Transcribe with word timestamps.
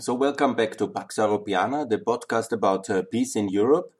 So, 0.00 0.14
welcome 0.14 0.54
back 0.54 0.76
to 0.76 0.86
Pax 0.86 1.16
Europiana, 1.16 1.88
the 1.88 1.98
podcast 1.98 2.52
about 2.52 2.88
uh, 2.88 3.02
peace 3.02 3.34
in 3.34 3.48
Europe. 3.48 3.92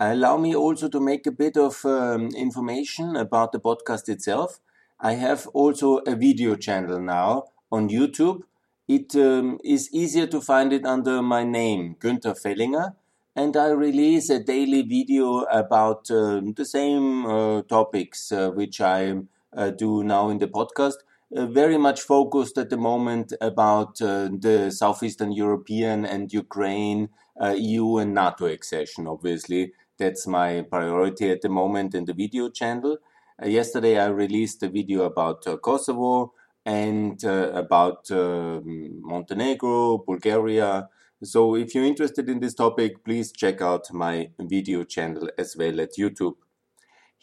Allow 0.00 0.38
me 0.38 0.56
also 0.56 0.88
to 0.88 0.98
make 1.00 1.26
a 1.26 1.32
bit 1.32 1.58
of 1.58 1.84
um, 1.84 2.28
information 2.28 3.14
about 3.14 3.52
the 3.52 3.60
podcast 3.60 4.08
itself. 4.08 4.60
I 4.98 5.12
have 5.12 5.46
also 5.48 5.98
a 6.06 6.16
video 6.16 6.56
channel 6.56 6.98
now 6.98 7.44
on 7.70 7.90
YouTube. 7.90 8.44
It 8.88 9.14
um, 9.16 9.58
is 9.62 9.92
easier 9.92 10.26
to 10.28 10.40
find 10.40 10.72
it 10.72 10.86
under 10.86 11.20
my 11.20 11.44
name, 11.44 11.96
Günther 12.00 12.40
Fehlinger, 12.40 12.94
and 13.36 13.54
I 13.54 13.68
release 13.68 14.30
a 14.30 14.42
daily 14.42 14.80
video 14.80 15.40
about 15.42 16.10
uh, 16.10 16.40
the 16.56 16.64
same 16.64 17.26
uh, 17.26 17.60
topics 17.62 18.32
uh, 18.32 18.48
which 18.48 18.80
I 18.80 19.16
uh, 19.54 19.70
do 19.70 20.04
now 20.04 20.30
in 20.30 20.38
the 20.38 20.48
podcast 20.48 21.04
very 21.34 21.76
much 21.76 22.02
focused 22.02 22.56
at 22.58 22.70
the 22.70 22.76
moment 22.76 23.32
about 23.40 24.00
uh, 24.00 24.28
the 24.38 24.70
Southeastern 24.70 25.32
European 25.32 26.04
and 26.04 26.32
Ukraine, 26.32 27.08
uh, 27.40 27.54
EU 27.58 27.98
and 27.98 28.14
NATO 28.14 28.46
accession. 28.46 29.08
Obviously, 29.08 29.72
that's 29.98 30.26
my 30.26 30.62
priority 30.62 31.30
at 31.30 31.42
the 31.42 31.48
moment 31.48 31.94
in 31.94 32.04
the 32.04 32.14
video 32.14 32.48
channel. 32.48 32.98
Uh, 33.42 33.46
yesterday, 33.46 33.98
I 33.98 34.06
released 34.06 34.62
a 34.62 34.68
video 34.68 35.02
about 35.02 35.46
uh, 35.46 35.56
Kosovo 35.56 36.32
and 36.64 37.22
uh, 37.24 37.50
about 37.52 38.10
um, 38.10 39.00
Montenegro, 39.02 39.98
Bulgaria. 39.98 40.88
So, 41.22 41.56
if 41.56 41.74
you're 41.74 41.84
interested 41.84 42.28
in 42.28 42.38
this 42.38 42.54
topic, 42.54 43.04
please 43.04 43.32
check 43.32 43.60
out 43.60 43.92
my 43.92 44.30
video 44.38 44.84
channel 44.84 45.28
as 45.36 45.56
well 45.56 45.80
at 45.80 45.96
YouTube. 45.98 46.36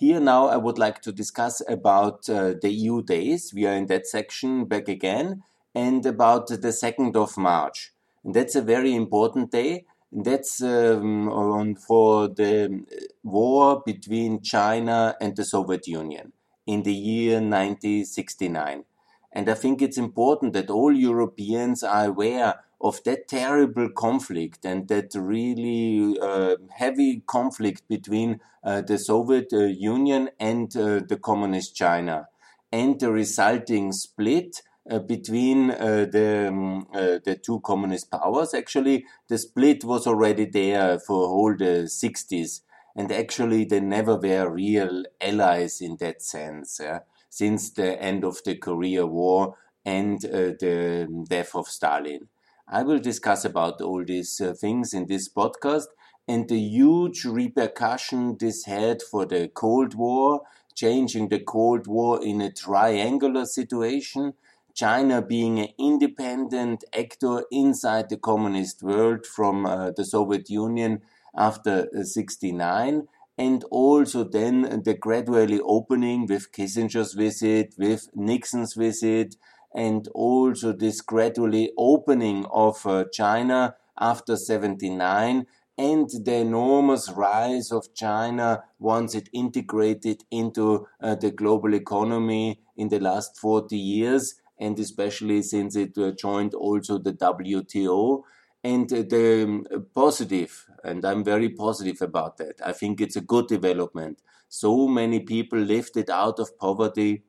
Here 0.01 0.19
now 0.19 0.47
I 0.47 0.57
would 0.57 0.79
like 0.79 1.03
to 1.03 1.11
discuss 1.11 1.61
about 1.69 2.27
uh, 2.27 2.55
the 2.59 2.71
EU 2.71 3.03
days. 3.03 3.53
We 3.53 3.67
are 3.67 3.75
in 3.75 3.85
that 3.85 4.07
section 4.07 4.65
back 4.65 4.87
again 4.87 5.43
and 5.75 6.03
about 6.07 6.47
the 6.47 6.57
2nd 6.57 7.15
of 7.15 7.37
March. 7.37 7.93
And 8.23 8.33
that's 8.33 8.55
a 8.55 8.63
very 8.63 8.95
important 8.95 9.51
day. 9.51 9.85
That's 10.11 10.59
um, 10.59 11.29
on 11.29 11.75
for 11.75 12.27
the 12.27 12.83
war 13.21 13.83
between 13.85 14.41
China 14.41 15.15
and 15.21 15.35
the 15.35 15.45
Soviet 15.45 15.85
Union 15.85 16.33
in 16.65 16.81
the 16.81 16.95
year 16.95 17.35
1969. 17.35 18.85
And 19.31 19.49
I 19.49 19.53
think 19.53 19.83
it's 19.83 19.99
important 19.99 20.53
that 20.53 20.71
all 20.71 20.91
Europeans 20.91 21.83
are 21.83 22.05
aware 22.05 22.55
of 22.81 23.03
that 23.03 23.27
terrible 23.27 23.89
conflict 23.89 24.65
and 24.65 24.87
that 24.87 25.13
really 25.15 26.17
uh, 26.19 26.55
heavy 26.71 27.21
conflict 27.27 27.87
between 27.87 28.39
uh, 28.63 28.81
the 28.81 28.97
Soviet 28.97 29.53
uh, 29.53 29.65
Union 29.65 30.29
and 30.39 30.75
uh, 30.75 31.01
the 31.07 31.19
Communist 31.21 31.75
China 31.75 32.27
and 32.71 32.99
the 32.99 33.11
resulting 33.11 33.91
split 33.91 34.61
uh, 34.89 34.99
between 34.99 35.71
uh, 35.71 36.07
the 36.11 36.47
um, 36.47 36.87
the 36.91 37.39
two 37.41 37.59
communist 37.59 38.09
powers. 38.09 38.53
Actually, 38.53 39.05
the 39.27 39.37
split 39.37 39.83
was 39.83 40.07
already 40.07 40.45
there 40.45 40.97
for 40.97 41.27
all 41.27 41.55
the 41.55 41.87
60s, 41.87 42.61
and 42.95 43.11
actually 43.11 43.63
they 43.65 43.79
never 43.79 44.15
were 44.15 44.49
real 44.49 45.03
allies 45.21 45.81
in 45.81 45.97
that 45.99 46.21
sense. 46.21 46.79
Yeah? 46.81 46.99
Since 47.29 47.71
the 47.71 48.01
end 48.01 48.23
of 48.23 48.39
the 48.43 48.55
Korea 48.55 49.05
War 49.05 49.55
and 49.85 50.19
the 50.21 51.25
death 51.29 51.55
of 51.55 51.67
Stalin. 51.67 52.27
I 52.73 52.83
will 52.83 52.99
discuss 52.99 53.43
about 53.43 53.81
all 53.81 54.05
these 54.05 54.39
uh, 54.39 54.53
things 54.53 54.93
in 54.93 55.07
this 55.07 55.27
podcast 55.27 55.87
and 56.25 56.47
the 56.47 56.57
huge 56.57 57.25
repercussion 57.25 58.37
this 58.39 58.63
had 58.63 59.01
for 59.01 59.25
the 59.25 59.49
Cold 59.49 59.93
War, 59.93 60.43
changing 60.73 61.27
the 61.27 61.39
Cold 61.39 61.85
War 61.85 62.23
in 62.23 62.39
a 62.39 62.49
triangular 62.49 63.45
situation, 63.45 64.35
China 64.73 65.21
being 65.21 65.59
an 65.59 65.67
independent 65.77 66.85
actor 66.97 67.43
inside 67.51 68.07
the 68.07 68.15
communist 68.15 68.81
world 68.81 69.25
from 69.25 69.65
uh, 69.65 69.91
the 69.91 70.05
Soviet 70.05 70.49
Union 70.49 71.01
after 71.35 71.89
uh, 71.93 72.03
69 72.03 73.09
and 73.37 73.63
also 73.71 74.23
then 74.23 74.83
the 74.85 74.93
gradually 74.93 75.59
opening 75.61 76.25
with 76.25 76.51
Kissinger's 76.51 77.13
visit, 77.13 77.73
with 77.77 78.09
Nixon's 78.13 78.75
visit, 78.75 79.35
and 79.73 80.07
also 80.09 80.73
this 80.73 81.01
gradually 81.01 81.71
opening 81.77 82.45
of 82.51 82.85
uh, 82.85 83.05
China 83.11 83.75
after 83.99 84.35
79 84.35 85.45
and 85.77 86.09
the 86.25 86.35
enormous 86.35 87.09
rise 87.11 87.71
of 87.71 87.93
China 87.93 88.63
once 88.79 89.15
it 89.15 89.29
integrated 89.33 90.23
into 90.29 90.87
uh, 91.01 91.15
the 91.15 91.31
global 91.31 91.73
economy 91.73 92.59
in 92.75 92.89
the 92.89 92.99
last 92.99 93.37
40 93.39 93.77
years 93.77 94.35
and 94.59 94.77
especially 94.79 95.41
since 95.41 95.75
it 95.75 95.97
uh, 95.97 96.11
joined 96.11 96.53
also 96.53 96.97
the 96.97 97.13
WTO 97.13 98.21
and 98.63 98.91
uh, 98.93 98.97
the 98.97 99.43
um, 99.43 99.65
positive 99.95 100.67
and 100.83 101.05
I'm 101.05 101.23
very 101.23 101.49
positive 101.49 102.01
about 102.01 102.37
that. 102.37 102.55
I 102.63 102.73
think 102.73 103.01
it's 103.01 103.15
a 103.15 103.21
good 103.21 103.47
development. 103.47 104.21
So 104.49 104.87
many 104.87 105.21
people 105.21 105.59
lifted 105.59 106.09
out 106.09 106.39
of 106.39 106.57
poverty 106.57 107.23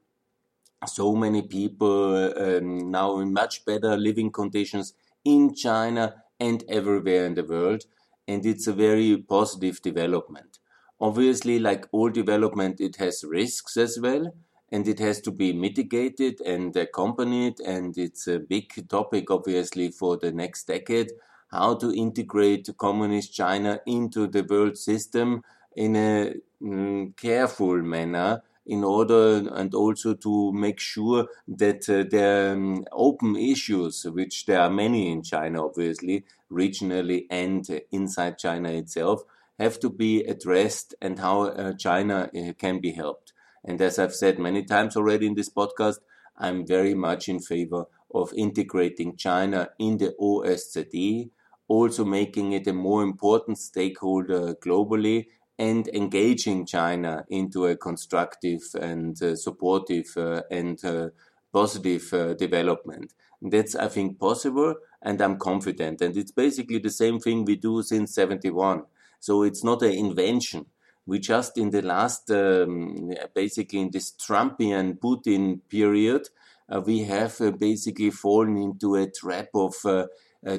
so 0.87 1.15
many 1.15 1.43
people 1.43 2.33
um, 2.37 2.91
now 2.91 3.19
in 3.19 3.33
much 3.33 3.65
better 3.65 3.97
living 3.97 4.31
conditions 4.31 4.95
in 5.25 5.55
China 5.55 6.23
and 6.41 6.65
everywhere 6.69 7.27
in 7.27 7.35
the 7.35 7.45
world. 7.45 7.85
And 8.27 8.45
it's 8.47 8.67
a 8.67 8.73
very 8.73 9.17
positive 9.17 9.83
development. 9.83 10.59
Obviously, 11.01 11.59
like 11.59 11.87
all 11.93 12.11
development, 12.11 12.81
it 12.81 12.97
has 12.97 13.25
risks 13.25 13.77
as 13.77 13.99
well, 14.01 14.33
and 14.71 14.87
it 14.87 15.01
has 15.01 15.21
to 15.23 15.33
be 15.33 15.53
mitigated 15.53 16.41
and 16.41 16.75
accompanied. 16.77 17.59
And 17.61 17.97
it's 17.99 18.27
a 18.29 18.39
big 18.39 18.89
topic, 18.89 19.31
obviously, 19.31 19.91
for 19.91 20.17
the 20.17 20.31
next 20.31 20.69
decade 20.69 21.11
how 21.53 21.75
to 21.75 21.93
integrate 21.95 22.69
communist 22.79 23.33
China 23.33 23.79
into 23.87 24.27
the 24.27 24.43
world 24.43 24.77
system 24.77 25.43
in 25.77 25.95
a 25.97 26.35
mm, 26.63 27.15
careful 27.17 27.77
manner 27.83 28.43
in 28.67 28.85
order 28.85 29.49
and 29.55 29.75
also 29.75 30.15
to 30.15 30.53
make 30.53 30.79
sure 30.79 31.27
that 31.49 31.89
uh, 31.89 32.05
the 32.09 32.53
um, 32.53 32.85
open 32.93 33.37
issues, 33.37 34.05
which 34.05 34.47
there 34.47 34.61
are 34.61 34.71
many 34.71 35.11
in 35.11 35.23
China, 35.23 35.65
obviously, 35.65 36.25
regionally 36.51 37.27
and 37.31 37.83
inside 37.91 38.39
China 38.39 38.71
itself, 38.71 39.23
have 39.59 39.81
to 39.81 39.91
be 39.91 40.23
addressed 40.23 40.95
and 41.01 41.19
how 41.19 41.43
uh, 41.43 41.73
China 41.75 42.31
uh, 42.35 42.53
can 42.59 42.81
be 42.81 42.93
helped. 42.93 43.33
And 43.65 43.81
as 43.81 43.99
I've 43.99 44.15
said 44.15 44.39
many 44.39 44.65
times 44.65 44.97
already 44.97 45.27
in 45.27 45.35
this 45.35 45.51
podcast, 45.51 45.99
I'm 46.37 46.67
very 46.67 46.95
much 46.95 47.29
in 47.29 47.41
favor 47.41 47.85
of 48.15 48.33
integrating 48.35 49.17
China 49.17 49.71
in 49.79 49.99
the 49.99 50.15
OSCE, 50.21 51.31
also 51.69 52.05
making 52.05 52.53
it 52.53 52.67
a 52.67 52.73
more 52.73 53.03
important 53.03 53.59
stakeholder 53.59 54.55
globally 54.55 55.27
and 55.63 55.87
engaging 55.95 56.67
China 56.67 57.25
into 57.29 57.67
a 57.67 57.77
constructive 57.77 58.63
and 58.81 59.23
uh, 59.23 59.37
supportive 59.37 60.09
uh, 60.17 60.43
and 60.51 60.85
uh, 60.85 61.11
positive 61.53 62.13
uh, 62.13 62.35
development. 62.35 63.13
That's, 63.41 63.77
I 63.77 63.87
think, 63.87 64.19
possible, 64.19 64.75
and 65.01 65.21
I'm 65.23 65.39
confident. 65.39 66.01
And 66.01 66.17
it's 66.17 66.33
basically 66.33 66.79
the 66.79 66.91
same 66.91 67.21
thing 67.21 67.45
we 67.45 67.55
do 67.55 67.81
since 67.83 68.13
71. 68.13 68.83
So 69.21 69.45
it's 69.45 69.63
not 69.63 69.83
an 69.83 69.93
invention. 69.93 70.67
We 71.07 71.21
just, 71.21 71.57
in 71.57 71.71
the 71.71 71.83
last, 71.83 72.29
um, 72.33 73.13
basically 73.33 73.83
in 73.83 73.91
this 73.93 74.11
Trumpian 74.11 74.99
Putin 74.99 75.61
period, 75.69 76.29
uh, 76.69 76.81
we 76.81 77.05
have 77.05 77.41
uh, 77.41 77.53
basically 77.53 78.11
fallen 78.11 78.57
into 78.57 78.97
a 78.97 79.09
trap 79.09 79.51
of 79.55 79.75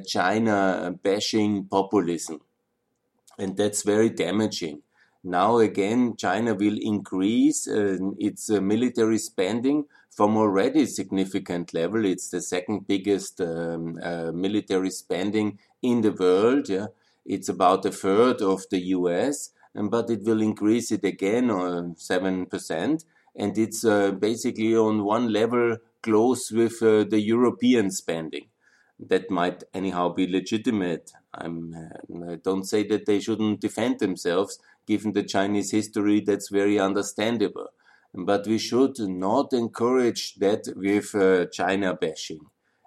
China 0.08 0.96
bashing 1.04 1.66
populism 1.66 2.40
and 3.38 3.58
that's 3.58 3.84
very 3.84 4.10
damaging. 4.10 4.82
Now 5.24 5.58
again, 5.58 6.16
China 6.18 6.54
will 6.54 6.78
increase 6.82 7.68
its 7.68 8.50
uh, 8.50 8.62
military 8.62 9.18
spending 9.18 9.86
from 10.12 10.38
already 10.38 10.86
significant 10.86 11.74
level. 11.74 12.06
It's 12.06 12.30
the 12.30 12.42
second 12.42 12.88
biggest 12.88 13.40
um, 13.42 13.98
uh, 14.02 14.32
military 14.32 14.90
spending 14.92 15.60
in 15.82 16.02
the 16.02 16.12
world. 16.12 16.70
Yeah, 16.70 16.88
it's 17.26 17.50
about 17.50 17.86
a 17.86 17.92
third 17.92 18.42
of 18.42 18.64
the 18.70 18.80
U.S., 18.98 19.52
but 19.74 20.10
it 20.10 20.24
will 20.24 20.42
increase 20.42 20.92
it 20.92 21.04
again 21.04 21.96
seven 21.98 22.46
percent, 22.46 23.06
and 23.36 23.58
it's 23.58 23.84
uh, 23.86 24.12
basically 24.12 24.76
on 24.76 25.04
one 25.04 25.32
level 25.32 25.78
close 26.02 26.52
with 26.52 26.82
uh, 26.84 27.06
the 27.06 27.20
European 27.22 27.90
spending 27.92 28.48
that 29.00 29.30
might 29.30 29.64
anyhow 29.74 30.10
be 30.10 30.28
legitimate. 30.28 31.12
I'm, 31.34 31.74
uh, 31.74 32.32
I 32.32 32.36
don't 32.36 32.64
say 32.66 32.84
that 32.88 33.06
they 33.06 33.20
shouldn't 33.20 33.60
defend 33.60 34.00
themselves. 34.00 34.60
Given 34.88 35.14
the 35.14 35.24
Chinese 35.24 35.72
history, 35.72 36.22
that's 36.22 36.50
very 36.50 36.80
understandable. 36.80 37.68
But 38.14 38.46
we 38.46 38.58
should 38.58 39.00
not 39.00 39.54
encourage 39.54 40.36
that 40.36 40.66
with 40.76 41.16
uh, 41.16 41.46
China 41.52 41.96
bashing 41.96 42.42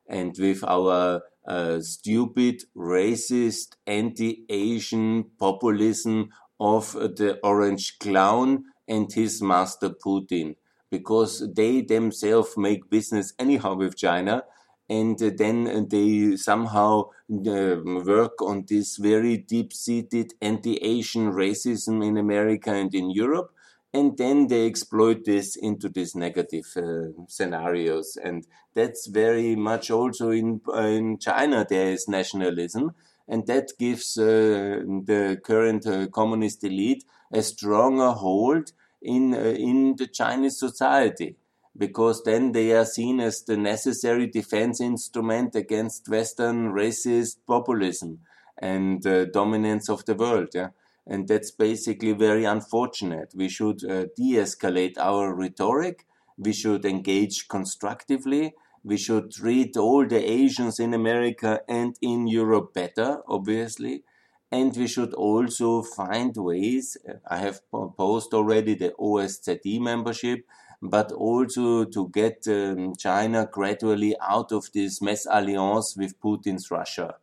and 0.08 0.37
with 0.38 0.62
our 0.62 1.22
uh, 1.46 1.81
stupid, 1.81 2.62
racist, 2.76 3.76
anti-Asian 3.87 5.25
populism 5.38 6.31
of 6.60 6.93
the 6.93 7.38
orange 7.43 7.99
clown 7.99 8.64
and 8.88 9.12
his 9.12 9.42
master 9.42 9.90
Putin, 9.90 10.56
because 10.90 11.52
they 11.54 11.81
themselves 11.81 12.56
make 12.56 12.88
business 12.88 13.32
anyhow 13.38 13.75
with 13.75 13.96
China 13.96 14.44
and 14.88 15.20
uh, 15.22 15.30
then 15.36 15.88
they 15.88 16.36
somehow 16.36 17.04
uh, 17.30 17.76
work 17.84 18.40
on 18.40 18.64
this 18.68 18.96
very 18.96 19.36
deep-seated 19.36 20.34
anti-Asian 20.40 21.32
racism 21.32 22.06
in 22.06 22.16
America 22.16 22.72
and 22.72 22.94
in 22.94 23.10
Europe, 23.10 23.52
and 23.92 24.16
then 24.16 24.46
they 24.46 24.66
exploit 24.66 25.24
this 25.24 25.56
into 25.56 25.88
these 25.88 26.14
negative 26.14 26.66
uh, 26.76 27.08
scenarios, 27.28 28.16
and 28.22 28.46
that's 28.74 29.06
very 29.06 29.56
much 29.56 29.90
also 29.90 30.30
in 30.30 30.60
in 30.74 31.18
China. 31.18 31.66
There 31.68 31.90
is 31.90 32.06
nationalism, 32.06 32.92
and 33.26 33.46
that 33.46 33.72
gives 33.78 34.18
uh, 34.18 34.82
the 35.04 35.40
current 35.42 35.86
uh, 35.86 36.06
communist 36.08 36.62
elite 36.62 37.04
a 37.32 37.42
stronger 37.42 38.12
hold 38.12 38.72
in 39.02 39.34
uh, 39.34 39.38
in 39.38 39.96
the 39.96 40.06
Chinese 40.06 40.58
society 40.58 41.36
because 41.76 42.23
then 42.25 42.52
they 42.52 42.73
are 42.73 42.84
seen 42.84 43.20
as 43.20 43.43
the 43.43 43.56
necessary 43.56 44.26
defense 44.26 44.81
instrument 44.81 45.55
against 45.55 46.08
Western 46.08 46.73
racist 46.73 47.37
populism 47.46 48.20
and 48.58 49.06
uh, 49.06 49.26
dominance 49.26 49.88
of 49.88 50.05
the 50.06 50.14
world. 50.14 50.49
Yeah? 50.55 50.70
And 51.06 51.28
that's 51.28 51.50
basically 51.50 52.12
very 52.12 52.44
unfortunate. 52.44 53.32
We 53.34 53.49
should 53.49 53.84
uh, 53.84 54.06
de 54.17 54.37
escalate 54.37 54.99
our 54.99 55.34
rhetoric. 55.34 56.06
We 56.38 56.52
should 56.52 56.84
engage 56.84 57.49
constructively. 57.49 58.55
We 58.82 58.96
should 58.96 59.32
treat 59.32 59.76
all 59.76 60.06
the 60.06 60.25
Asians 60.25 60.78
in 60.78 60.94
America 60.94 61.61
and 61.69 61.96
in 62.00 62.26
Europe 62.26 62.73
better, 62.73 63.20
obviously. 63.28 64.05
And 64.50 64.76
we 64.76 64.87
should 64.87 65.12
also 65.12 65.82
find 65.82 66.37
ways. 66.37 66.96
I 67.28 67.38
have 67.38 67.69
proposed 67.70 68.32
already 68.32 68.75
the 68.75 68.93
OSZE 68.99 69.81
membership 69.81 70.44
but 70.82 71.12
also 71.12 71.84
to 71.84 72.08
get 72.11 72.46
um, 72.49 72.94
China 72.96 73.49
gradually 73.50 74.17
out 74.20 74.52
of 74.52 74.70
this 74.73 75.00
mésalliance 75.00 75.96
with 75.96 76.20
Putin's 76.20 76.70
Russia. 76.70 77.17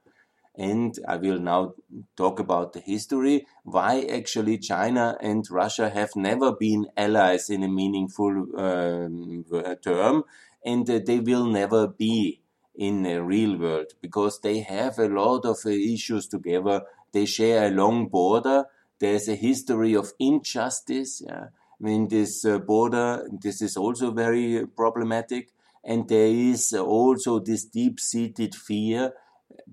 And 0.56 0.98
I 1.08 1.18
will 1.18 1.40
now 1.40 1.74
talk 2.16 2.40
about 2.40 2.74
the 2.74 2.80
history, 2.80 3.48
why 3.64 4.06
actually 4.12 4.60
China 4.60 5.18
and 5.20 5.50
Russia 5.50 5.90
have 5.90 6.16
never 6.16 6.52
been 6.52 6.86
allies 6.96 7.50
in 7.50 7.64
a 7.64 7.68
meaningful 7.68 8.46
um, 8.56 9.46
term, 9.82 10.24
and 10.64 10.88
uh, 10.90 11.00
they 11.04 11.20
will 11.20 11.46
never 11.46 11.88
be 11.88 12.42
in 12.76 13.06
a 13.06 13.22
real 13.24 13.58
world 13.58 13.94
because 14.02 14.42
they 14.42 14.60
have 14.60 15.00
a 15.00 15.08
lot 15.08 15.46
of 15.46 15.58
uh, 15.66 15.70
issues 15.70 16.28
together. 16.28 16.84
They 17.12 17.26
share 17.26 17.68
a 17.68 17.72
long 17.72 18.08
border. 18.08 18.66
There's 19.00 19.28
a 19.28 19.36
history 19.36 19.96
of 19.96 20.14
injustice. 20.20 21.24
Yeah 21.26 21.48
in 21.84 22.08
this 22.08 22.46
uh, 22.46 22.60
border. 22.60 23.28
This 23.32 23.62
is 23.62 23.78
also 23.78 24.12
very 24.12 24.66
problematic. 24.76 25.50
And 25.84 26.08
there 26.08 26.28
is 26.28 26.74
also 26.74 27.40
this 27.40 27.66
deep 27.66 28.00
seated 28.00 28.56
fear 28.56 29.14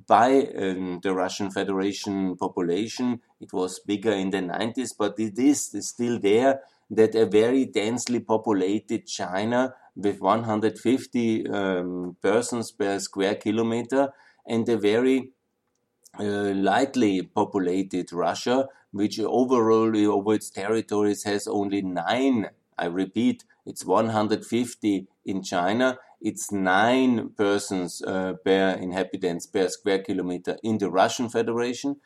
by 0.06 0.46
um, 0.58 1.00
the 1.02 1.14
Russian 1.14 1.50
Federation 1.50 2.36
population. 2.36 3.20
It 3.40 3.52
was 3.52 3.78
bigger 3.80 4.12
in 4.12 4.30
the 4.30 4.38
90s, 4.38 4.90
but 4.98 5.18
it 5.18 5.38
is 5.38 5.74
still 5.80 6.18
there 6.18 6.60
that 6.90 7.14
a 7.14 7.26
very 7.26 7.66
densely 7.66 8.20
populated 8.20 9.06
China 9.06 9.74
with 9.94 10.20
150 10.20 11.48
um, 11.48 12.16
persons 12.20 12.72
per 12.72 12.98
square 12.98 13.36
kilometer 13.36 14.12
and 14.46 14.68
a 14.68 14.76
very 14.76 15.30
uh, 16.18 16.24
lightly 16.54 17.22
populated 17.22 18.12
Russia 18.12 18.66
which 18.92 19.18
overall 19.20 19.96
over 19.96 20.34
its 20.34 20.50
territories 20.50 21.24
has 21.24 21.46
only 21.46 21.82
nine. 21.82 22.50
I 22.78 22.86
repeat, 22.86 23.44
it's 23.66 23.84
150 23.84 25.06
in 25.24 25.42
China. 25.42 25.98
It's 26.20 26.52
nine 26.52 27.30
persons 27.30 28.02
uh, 28.02 28.34
per 28.44 28.70
inhabitants 28.70 29.46
per 29.46 29.68
square 29.68 30.00
kilometer 30.00 30.56
in 30.62 30.78
the 30.78 30.90
Russian 30.90 31.28
Federation. 31.28 31.96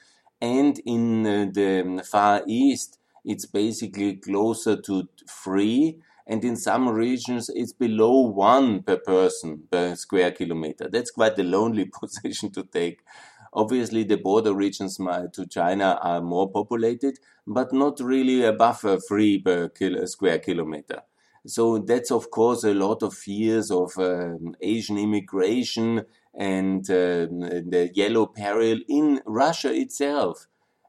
And 0.41 0.79
in 0.85 1.27
uh, 1.27 1.47
the 1.53 2.05
Far 2.09 2.43
East, 2.47 2.99
it's 3.25 3.47
basically 3.47 4.17
closer 4.17 4.81
to 4.83 5.09
three. 5.29 5.99
And 6.27 6.45
in 6.45 6.57
some 6.57 6.89
regions, 6.89 7.51
it's 7.55 7.73
below 7.73 8.21
one 8.21 8.83
per 8.83 8.97
person 8.97 9.65
per 9.71 9.95
square 9.95 10.31
kilometer. 10.31 10.89
That's 10.91 11.11
quite 11.11 11.39
a 11.39 11.43
lonely 11.43 11.91
position 12.01 12.51
to 12.53 12.63
take. 12.65 13.01
Obviously, 13.55 14.03
the 14.03 14.17
border 14.17 14.53
regions 14.53 14.97
to 14.97 15.47
China 15.49 15.99
are 16.03 16.21
more 16.21 16.51
populated, 16.51 17.19
but 17.47 17.73
not 17.73 18.01
really 18.01 18.45
above 18.45 18.85
a 18.85 18.99
three 18.99 19.39
per 19.39 19.69
kilo, 19.69 20.05
square 20.07 20.41
kilometer. 20.41 21.03
So 21.47 21.79
that's 21.79 22.11
of 22.11 22.31
course 22.31 22.65
a 22.65 22.73
lot 22.73 23.03
of 23.03 23.15
fears 23.15 23.71
of 23.71 23.93
um, 23.99 24.57
Asian 24.61 24.99
immigration 24.99 26.05
and 26.35 26.89
uh, 26.91 27.27
the 27.27 27.91
yellow 27.95 28.27
peril 28.27 28.81
in 28.89 29.21
Russia 29.27 29.73
itself. 29.73 30.47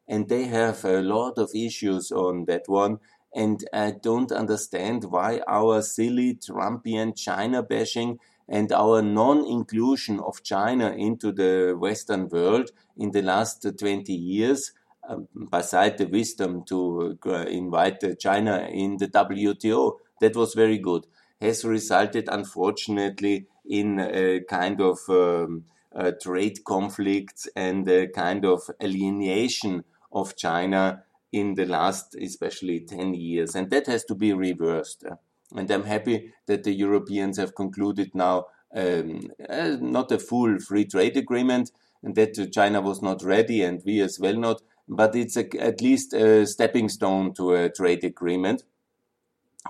And 0.07 0.29
they 0.29 0.45
have 0.45 0.85
a 0.85 1.01
lot 1.01 1.37
of 1.37 1.51
issues 1.53 2.11
on 2.11 2.45
that 2.45 2.63
one. 2.67 2.99
And 3.35 3.67
I 3.73 3.91
don't 3.91 4.31
understand 4.31 5.03
why 5.03 5.41
our 5.45 5.81
silly 5.81 6.35
Trumpian 6.35 7.17
China 7.17 7.61
bashing 7.61 8.19
and 8.47 8.71
our 8.71 9.01
non-inclusion 9.01 10.19
of 10.19 10.43
China 10.43 10.91
into 10.91 11.31
the 11.31 11.75
Western 11.77 12.29
world 12.29 12.71
in 12.97 13.11
the 13.11 13.21
last 13.21 13.65
20 13.77 14.13
years, 14.13 14.71
um, 15.07 15.27
beside 15.51 15.97
the 15.97 16.05
wisdom 16.05 16.63
to 16.65 17.17
uh, 17.25 17.45
invite 17.45 18.03
China 18.19 18.67
in 18.71 18.97
the 18.97 19.07
WTO, 19.07 19.97
that 20.21 20.35
was 20.35 20.53
very 20.53 20.77
good, 20.77 21.05
has 21.41 21.65
resulted, 21.65 22.29
unfortunately, 22.31 23.47
in 23.67 23.99
a 23.99 24.41
kind 24.41 24.79
of 24.79 24.99
um, 25.09 25.65
trade 26.21 26.63
conflicts 26.63 27.47
and 27.55 27.87
a 27.89 28.07
kind 28.07 28.45
of 28.45 28.61
alienation 28.81 29.83
of 30.11 30.35
China 30.35 31.03
in 31.31 31.55
the 31.55 31.65
last, 31.65 32.15
especially 32.15 32.79
10 32.79 33.13
years. 33.13 33.55
And 33.55 33.69
that 33.69 33.87
has 33.87 34.05
to 34.05 34.15
be 34.15 34.33
reversed. 34.33 35.03
And 35.53 35.69
I'm 35.69 35.83
happy 35.83 36.33
that 36.47 36.63
the 36.63 36.73
Europeans 36.73 37.37
have 37.37 37.55
concluded 37.55 38.15
now 38.15 38.47
um, 38.75 39.31
uh, 39.47 39.77
not 39.79 40.11
a 40.11 40.19
full 40.19 40.59
free 40.59 40.85
trade 40.85 41.17
agreement, 41.17 41.71
and 42.03 42.15
that 42.15 42.51
China 42.51 42.81
was 42.81 43.01
not 43.01 43.23
ready, 43.23 43.63
and 43.63 43.81
we 43.85 44.01
as 44.01 44.19
well 44.19 44.35
not. 44.35 44.61
But 44.87 45.15
it's 45.15 45.37
a, 45.37 45.45
at 45.59 45.81
least 45.81 46.13
a 46.13 46.45
stepping 46.45 46.89
stone 46.89 47.33
to 47.35 47.53
a 47.53 47.69
trade 47.69 48.03
agreement, 48.03 48.63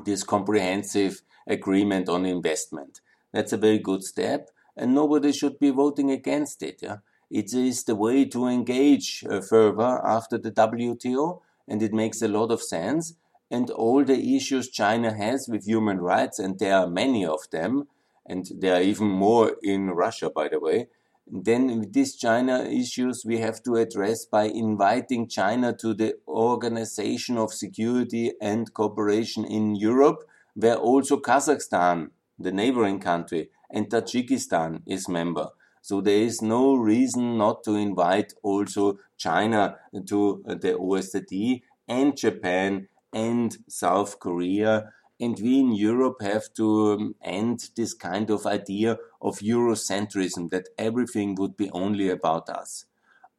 this 0.03 0.23
comprehensive 0.23 1.21
agreement 1.47 2.09
on 2.09 2.25
investment. 2.25 3.01
That's 3.31 3.53
a 3.53 3.57
very 3.57 3.79
good 3.79 4.03
step, 4.03 4.49
and 4.75 4.95
nobody 4.95 5.31
should 5.31 5.59
be 5.59 5.69
voting 5.69 6.11
against 6.11 6.63
it. 6.63 6.79
Yeah? 6.81 6.97
It 7.29 7.53
is 7.53 7.83
the 7.83 7.95
way 7.95 8.25
to 8.25 8.47
engage 8.47 9.23
uh, 9.29 9.41
further 9.41 10.01
after 10.05 10.37
the 10.37 10.51
WTO, 10.51 11.41
and 11.67 11.81
it 11.81 11.93
makes 11.93 12.21
a 12.21 12.27
lot 12.27 12.51
of 12.51 12.61
sense 12.61 13.13
and 13.55 13.69
all 13.69 14.03
the 14.03 14.35
issues 14.37 14.69
China 14.69 15.09
has 15.23 15.47
with 15.51 15.65
human 15.65 15.99
rights, 16.13 16.37
and 16.43 16.59
there 16.59 16.75
are 16.79 16.99
many 17.03 17.23
of 17.25 17.41
them, 17.51 17.87
and 18.31 18.43
there 18.61 18.75
are 18.77 18.81
even 18.91 19.07
more 19.07 19.47
in 19.73 19.81
Russia, 20.03 20.29
by 20.29 20.47
the 20.49 20.59
way, 20.59 20.87
then 21.27 21.61
these 21.91 22.15
China 22.15 22.55
issues 22.81 23.23
we 23.25 23.37
have 23.39 23.63
to 23.63 23.75
address 23.75 24.25
by 24.25 24.43
inviting 24.43 25.27
China 25.27 25.75
to 25.81 25.93
the 25.93 26.13
Organization 26.27 27.37
of 27.37 27.53
Security 27.53 28.33
and 28.39 28.73
Cooperation 28.73 29.43
in 29.45 29.75
Europe, 29.75 30.19
where 30.53 30.75
also 30.75 31.17
Kazakhstan, 31.17 32.09
the 32.37 32.51
neighboring 32.51 32.99
country, 32.99 33.49
and 33.71 33.89
Tajikistan 33.89 34.81
is 34.85 35.09
member. 35.09 35.47
So 35.81 36.01
there 36.01 36.23
is 36.29 36.41
no 36.41 36.75
reason 36.75 37.37
not 37.37 37.63
to 37.63 37.75
invite 37.75 38.33
also 38.43 38.99
China 39.17 39.77
to 40.07 40.43
the 40.45 40.73
OSCE 40.73 41.61
and 41.87 42.17
Japan 42.17 42.87
and 43.13 43.57
South 43.67 44.19
Korea. 44.19 44.91
And 45.19 45.39
we 45.39 45.59
in 45.59 45.73
Europe 45.73 46.17
have 46.21 46.53
to 46.55 46.93
um, 46.93 47.15
end 47.23 47.69
this 47.75 47.93
kind 47.93 48.29
of 48.29 48.45
idea 48.45 48.97
of 49.21 49.39
Eurocentrism 49.39 50.49
that 50.49 50.69
everything 50.77 51.35
would 51.35 51.55
be 51.55 51.69
only 51.71 52.09
about 52.09 52.49
us. 52.49 52.85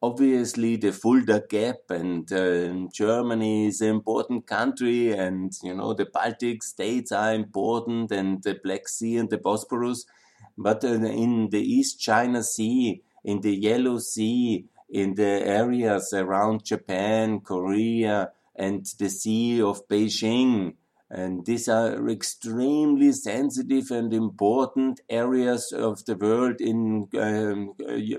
Obviously, 0.01 0.75
the 0.75 0.91
Fulda 0.91 1.43
Gap 1.49 1.89
and 1.89 2.31
uh, 2.31 2.87
Germany 2.93 3.67
is 3.67 3.81
an 3.81 3.89
important 3.89 4.45
country, 4.45 5.11
and 5.11 5.51
you 5.63 5.73
know 5.73 5.93
the 5.93 6.05
Baltic 6.05 6.61
states 6.61 7.11
are 7.11 7.33
important, 7.33 8.11
and 8.11 8.43
the 8.43 8.59
Black 8.63 8.87
Sea 8.87 9.17
and 9.17 9.29
the 9.29 9.39
Bosporus. 9.39 10.05
But 10.55 10.83
uh, 10.83 10.89
in 10.89 11.49
the 11.49 11.61
East 11.61 11.99
China 11.99 12.43
Sea, 12.43 13.01
in 13.23 13.41
the 13.41 13.55
Yellow 13.55 13.97
Sea, 13.97 14.65
in 14.89 15.15
the 15.15 15.45
areas 15.45 16.13
around 16.13 16.63
Japan, 16.63 17.39
Korea, 17.39 18.31
and 18.57 18.85
the 18.99 19.09
Sea 19.09 19.61
of 19.61 19.87
Beijing. 19.87 20.75
And 21.09 21.45
these 21.45 21.69
are 21.69 22.09
extremely 22.09 23.13
sensitive 23.13 23.91
and 23.91 24.13
important 24.13 24.99
areas 25.09 25.71
of 25.71 26.03
the 26.03 26.17
world 26.17 26.59
in 26.59 27.07
um, 27.17 27.75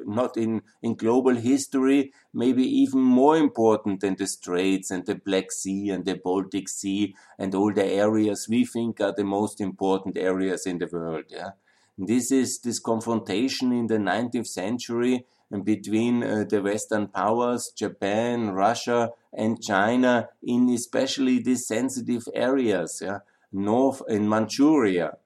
not 0.07 0.39
in, 0.39 0.63
in 0.83 0.95
global 0.95 1.35
history, 1.35 2.13
maybe 2.33 2.63
even 2.63 3.01
more 3.01 3.37
important 3.37 4.01
than 4.01 4.17
the 4.17 4.27
Straits 4.27 4.91
and 4.91 5.05
the 5.05 5.17
Black 5.17 5.53
Sea 5.53 5.91
and 5.91 6.07
the 6.07 6.15
Baltic 6.15 6.71
Sea 6.71 7.15
and 7.39 7.55
all 7.55 7.75
the 7.75 7.85
areas 7.85 8.47
we 8.49 8.65
think 8.65 9.03
are 9.03 9.13
the 9.15 9.25
most 9.25 9.61
important 9.61 10.17
areas 10.17 10.65
in 10.65 10.79
the 10.79 10.89
world. 10.91 11.25
Yeah? 11.29 11.51
This 11.99 12.31
is 12.31 12.61
this 12.61 12.79
confrontation 12.79 13.73
in 13.73 13.89
the 13.89 13.99
19th 13.99 14.47
century 14.47 15.27
between 15.65 16.23
uh, 16.23 16.45
the 16.49 16.63
Western 16.63 17.09
powers, 17.09 17.73
Japan, 17.75 18.51
Russia, 18.51 19.11
and 19.33 19.63
China, 19.63 20.29
in 20.43 20.69
especially 20.69 21.39
these 21.39 21.67
sensitive 21.67 22.29
areas, 22.35 23.01
yeah, 23.03 23.21
north 23.53 24.03
in 24.09 24.29
Manchuria. 24.29 25.17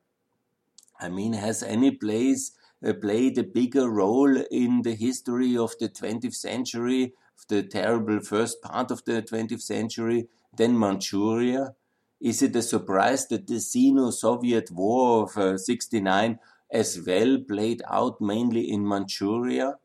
I 1.01 1.09
mean, 1.09 1.33
has 1.33 1.63
any 1.63 1.91
place 1.91 2.53
uh, 2.87 2.93
played 2.93 3.37
a 3.39 3.43
bigger 3.43 3.91
role 3.91 4.37
in 4.51 4.83
the 4.83 4.95
history 4.95 5.57
of 5.57 5.75
the 5.81 5.89
20th 5.89 6.35
century, 6.35 7.15
the 7.49 7.63
terrible 7.65 8.21
first 8.21 8.63
part 8.63 8.91
of 8.91 9.05
the 9.05 9.23
20th 9.23 9.63
century, 9.63 10.29
than 10.57 10.79
Manchuria? 10.79 11.75
Is 12.21 12.43
it 12.43 12.55
a 12.55 12.63
surprise 12.63 13.27
that 13.29 13.49
the 13.49 13.59
Sino-Soviet 13.59 14.71
War 14.71 15.25
of 15.25 15.37
uh, 15.37 15.59
69 15.59 16.39
as 16.71 17.01
well 17.05 17.39
played 17.49 17.83
out 17.91 18.21
mainly 18.21 18.71
in 18.71 18.87
Manchuria? 18.87 19.79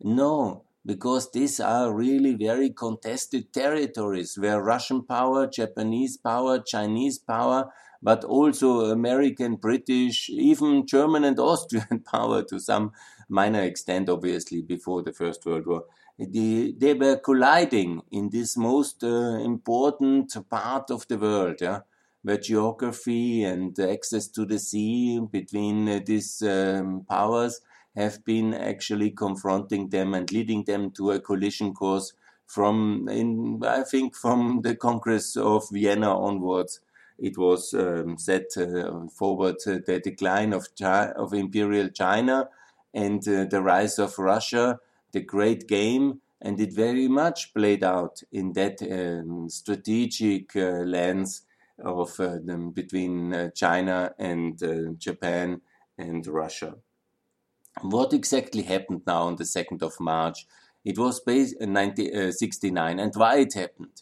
No, 0.00 0.64
because 0.84 1.30
these 1.30 1.60
are 1.60 1.92
really 1.92 2.34
very 2.34 2.70
contested 2.70 3.52
territories 3.52 4.36
where 4.38 4.62
Russian 4.62 5.02
power, 5.02 5.46
Japanese 5.46 6.16
power, 6.16 6.58
Chinese 6.58 7.18
power, 7.18 7.72
but 8.02 8.22
also 8.22 8.90
American, 8.90 9.56
British, 9.56 10.28
even 10.28 10.86
German 10.86 11.24
and 11.24 11.38
Austrian 11.50 12.00
power 12.00 12.42
to 12.42 12.60
some 12.60 12.92
minor 13.28 13.62
extent, 13.62 14.10
obviously, 14.10 14.60
before 14.60 15.02
the 15.02 15.12
First 15.12 15.46
World 15.46 15.66
War. 15.66 15.84
They, 16.18 16.94
were 16.94 17.16
colliding 17.16 18.02
in 18.12 18.28
this 18.30 18.56
most 18.56 19.02
uh, 19.02 19.38
important 19.42 20.36
part 20.48 20.90
of 20.90 21.08
the 21.08 21.18
world, 21.18 21.56
yeah, 21.60 21.80
where 22.22 22.36
geography 22.36 23.42
and 23.42 23.76
access 23.80 24.28
to 24.28 24.44
the 24.44 24.58
sea 24.58 25.18
between 25.18 25.88
uh, 25.88 26.00
these 26.04 26.42
um, 26.42 27.04
powers 27.08 27.60
have 27.96 28.24
been 28.24 28.54
actually 28.54 29.10
confronting 29.10 29.88
them 29.88 30.14
and 30.14 30.30
leading 30.32 30.64
them 30.64 30.90
to 30.92 31.12
a 31.12 31.20
collision 31.20 31.74
course 31.74 32.12
from, 32.46 33.08
in, 33.08 33.62
I 33.64 33.82
think, 33.82 34.14
from 34.14 34.60
the 34.62 34.74
Congress 34.74 35.36
of 35.36 35.68
Vienna 35.70 36.16
onwards. 36.16 36.80
It 37.18 37.38
was 37.38 37.72
um, 37.74 38.18
set 38.18 38.56
uh, 38.56 39.06
forward 39.08 39.56
uh, 39.66 39.78
the 39.86 40.00
decline 40.02 40.52
of, 40.52 40.66
of 40.82 41.32
imperial 41.32 41.88
China 41.88 42.48
and 42.92 43.26
uh, 43.28 43.44
the 43.44 43.62
rise 43.62 43.98
of 43.98 44.18
Russia, 44.18 44.80
the 45.12 45.20
great 45.20 45.68
game, 45.68 46.20
and 46.40 46.60
it 46.60 46.72
very 46.72 47.08
much 47.08 47.54
played 47.54 47.84
out 47.84 48.22
in 48.32 48.52
that 48.52 48.82
um, 48.82 49.48
strategic 49.48 50.54
uh, 50.56 50.82
lens 50.84 51.42
of 51.82 52.18
uh, 52.20 52.38
between 52.72 53.32
uh, 53.32 53.50
China 53.50 54.12
and 54.18 54.98
Japan 54.98 55.60
and 55.96 56.26
Russia. 56.26 56.76
What 57.82 58.12
exactly 58.12 58.62
happened 58.62 59.02
now 59.06 59.22
on 59.22 59.36
the 59.36 59.44
2nd 59.44 59.82
of 59.82 60.00
March? 60.00 60.46
It 60.84 60.98
was 60.98 61.20
based 61.20 61.56
in 61.60 61.72
1969 61.72 62.98
and 63.00 63.14
why 63.14 63.38
it 63.38 63.54
happened. 63.54 64.00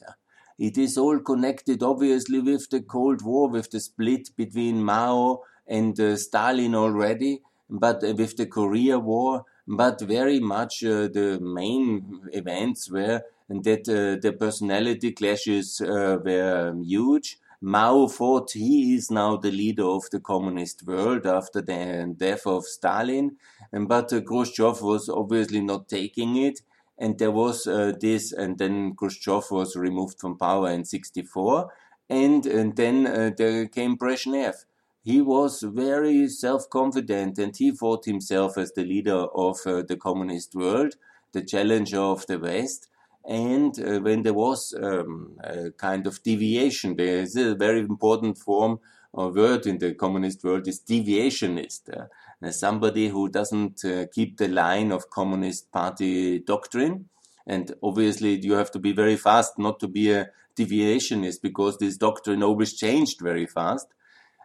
It 0.59 0.77
is 0.79 0.99
all 0.99 1.19
connected 1.21 1.83
obviously 1.83 2.41
with 2.41 2.69
the 2.71 2.83
Cold 2.83 3.23
War, 3.23 3.49
with 3.49 3.71
the 3.71 3.81
split 3.81 4.31
between 4.37 4.83
Mao 4.83 5.43
and 5.67 5.99
uh, 5.99 6.17
Stalin 6.17 6.75
already, 6.75 7.43
but 7.71 8.05
uh, 8.05 8.15
with 8.15 8.37
the 8.37 8.47
Korea 8.47 8.99
War, 8.99 9.45
but 9.67 10.01
very 10.01 10.41
much 10.41 10.85
uh, 10.85 11.09
the 11.09 11.39
main 11.41 12.29
events 12.33 12.91
were 12.91 13.23
that 13.49 13.89
uh, 13.89 14.21
the 14.21 14.33
personality 14.39 15.13
clashes 15.13 15.81
uh, 15.81 16.19
were 16.25 16.75
huge 16.83 17.39
Mao 17.65 18.09
thought 18.09 18.51
he 18.51 18.97
is 18.97 19.09
now 19.09 19.37
the 19.37 19.53
leader 19.53 19.85
of 19.85 20.11
the 20.11 20.19
communist 20.19 20.85
world 20.85 21.27
after 21.29 21.63
the 21.63 22.13
death 22.17 22.45
of 22.45 22.65
Stalin, 22.65 23.37
but 23.73 24.13
uh, 24.13 24.21
Khrushchev 24.21 24.83
was 24.83 25.09
obviously 25.09 25.61
not 25.61 25.89
taking 25.89 26.37
it. 26.37 26.63
And 26.99 27.17
there 27.21 27.31
was 27.31 27.69
uh, 27.69 27.93
this, 28.01 28.33
and 28.33 28.59
then 28.59 28.97
Khrushchev 28.97 29.53
was 29.53 29.77
removed 29.77 30.19
from 30.21 30.37
power 30.39 30.71
in 30.71 30.85
64. 30.85 31.73
And, 32.11 32.45
and 32.47 32.75
then 32.75 33.07
uh, 33.07 33.31
there 33.37 33.69
came 33.69 33.97
Brezhnev. 33.97 34.65
He 35.05 35.21
was 35.21 35.63
very 35.63 36.29
self 36.29 36.69
confident 36.69 37.39
and 37.39 37.57
he 37.57 37.71
thought 37.71 38.05
himself 38.07 38.59
as 38.59 38.73
the 38.73 38.85
leader 38.85 39.27
of 39.35 39.59
uh, 39.67 39.83
the 39.83 39.97
communist 39.97 40.57
world, 40.57 40.95
the 41.33 41.43
challenger 41.43 42.01
of 42.01 42.27
the 42.27 42.41
West. 42.41 42.89
And 43.25 43.79
uh, 43.79 44.01
when 44.01 44.23
there 44.23 44.35
was 44.35 44.75
um, 44.81 45.37
a 45.45 45.71
kind 45.71 46.07
of 46.07 46.23
deviation, 46.23 46.97
there 46.97 47.19
is 47.19 47.37
a 47.37 47.55
very 47.55 47.81
important 47.81 48.39
form 48.39 48.81
or 49.13 49.31
word 49.31 49.67
in 49.67 49.79
the 49.79 49.95
communist 49.95 50.43
world 50.43 50.67
is 50.67 50.81
deviationist. 50.81 51.83
Uh, 51.89 52.51
somebody 52.51 53.09
who 53.09 53.29
doesn't 53.29 53.85
uh, 53.85 54.07
keep 54.13 54.39
the 54.39 54.49
line 54.49 54.91
of 54.91 55.11
communist 55.11 55.71
party 55.71 56.39
doctrine. 56.41 57.09
And 57.47 57.75
obviously 57.83 58.41
you 58.41 58.55
have 58.55 58.71
to 58.73 58.79
be 58.79 58.93
very 58.93 59.17
fast 59.17 59.59
not 59.59 59.81
to 59.81 59.89
be 59.89 60.13
a 60.13 60.31
deviationist 60.57 61.43
because 61.43 61.79
this 61.79 61.97
doctrine 61.97 62.43
always 62.43 62.75
changed 62.75 63.21
very 63.21 63.47
fast. 63.47 63.89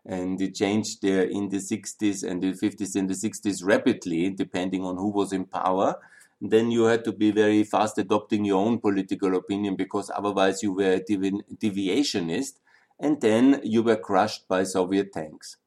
And 0.06 0.40
it 0.42 0.56
changed 0.56 1.04
uh, 1.04 1.28
in 1.30 1.50
the 1.50 1.58
60s 1.58 2.24
and 2.24 2.42
the 2.42 2.54
50s 2.54 2.96
and 2.96 3.10
the 3.10 3.14
60s 3.14 3.66
rapidly, 3.66 4.30
depending 4.30 4.84
on 4.84 4.98
who 4.98 5.10
was 5.10 5.34
in 5.34 5.46
power 5.46 5.96
then 6.40 6.72
you 6.72 6.84
had 6.84 7.04
to 7.06 7.12
be 7.12 7.32
very 7.32 7.64
fast 7.64 7.98
adopting 7.98 8.46
your 8.46 8.64
own 8.64 8.80
political 8.80 9.36
opinion 9.36 9.76
because 9.76 10.12
otherwise 10.16 10.62
you 10.62 10.74
were 10.74 10.94
a 10.94 11.04
devi 11.04 11.32
deviationist 11.56 12.60
and 13.00 13.22
then 13.22 13.60
you 13.64 13.84
were 13.84 13.96
crushed 13.96 14.48
by 14.48 14.64
Soviet 14.64 15.14
tanks. 15.14 15.58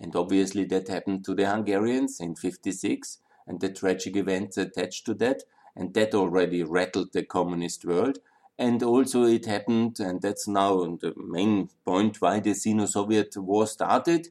And 0.00 0.14
obviously 0.16 0.64
that 0.66 0.88
happened 0.88 1.24
to 1.26 1.34
the 1.34 1.46
Hungarians 1.48 2.20
in 2.20 2.34
56 2.34 3.18
and 3.46 3.60
the 3.60 3.70
tragic 3.70 4.16
events 4.16 4.56
attached 4.56 5.06
to 5.06 5.14
that. 5.14 5.42
And 5.76 5.94
that 5.94 6.14
already 6.14 6.62
rattled 6.62 7.12
the 7.12 7.22
communist 7.22 7.84
world. 7.84 8.18
And 8.58 8.82
also 8.82 9.24
it 9.24 9.46
happened, 9.46 9.98
and 9.98 10.20
that's 10.20 10.46
now 10.46 10.84
the 11.00 11.14
main 11.16 11.70
point 11.86 12.20
why 12.20 12.40
the 12.40 12.52
Sino-Soviet 12.52 13.36
war 13.38 13.66
started 13.66 14.28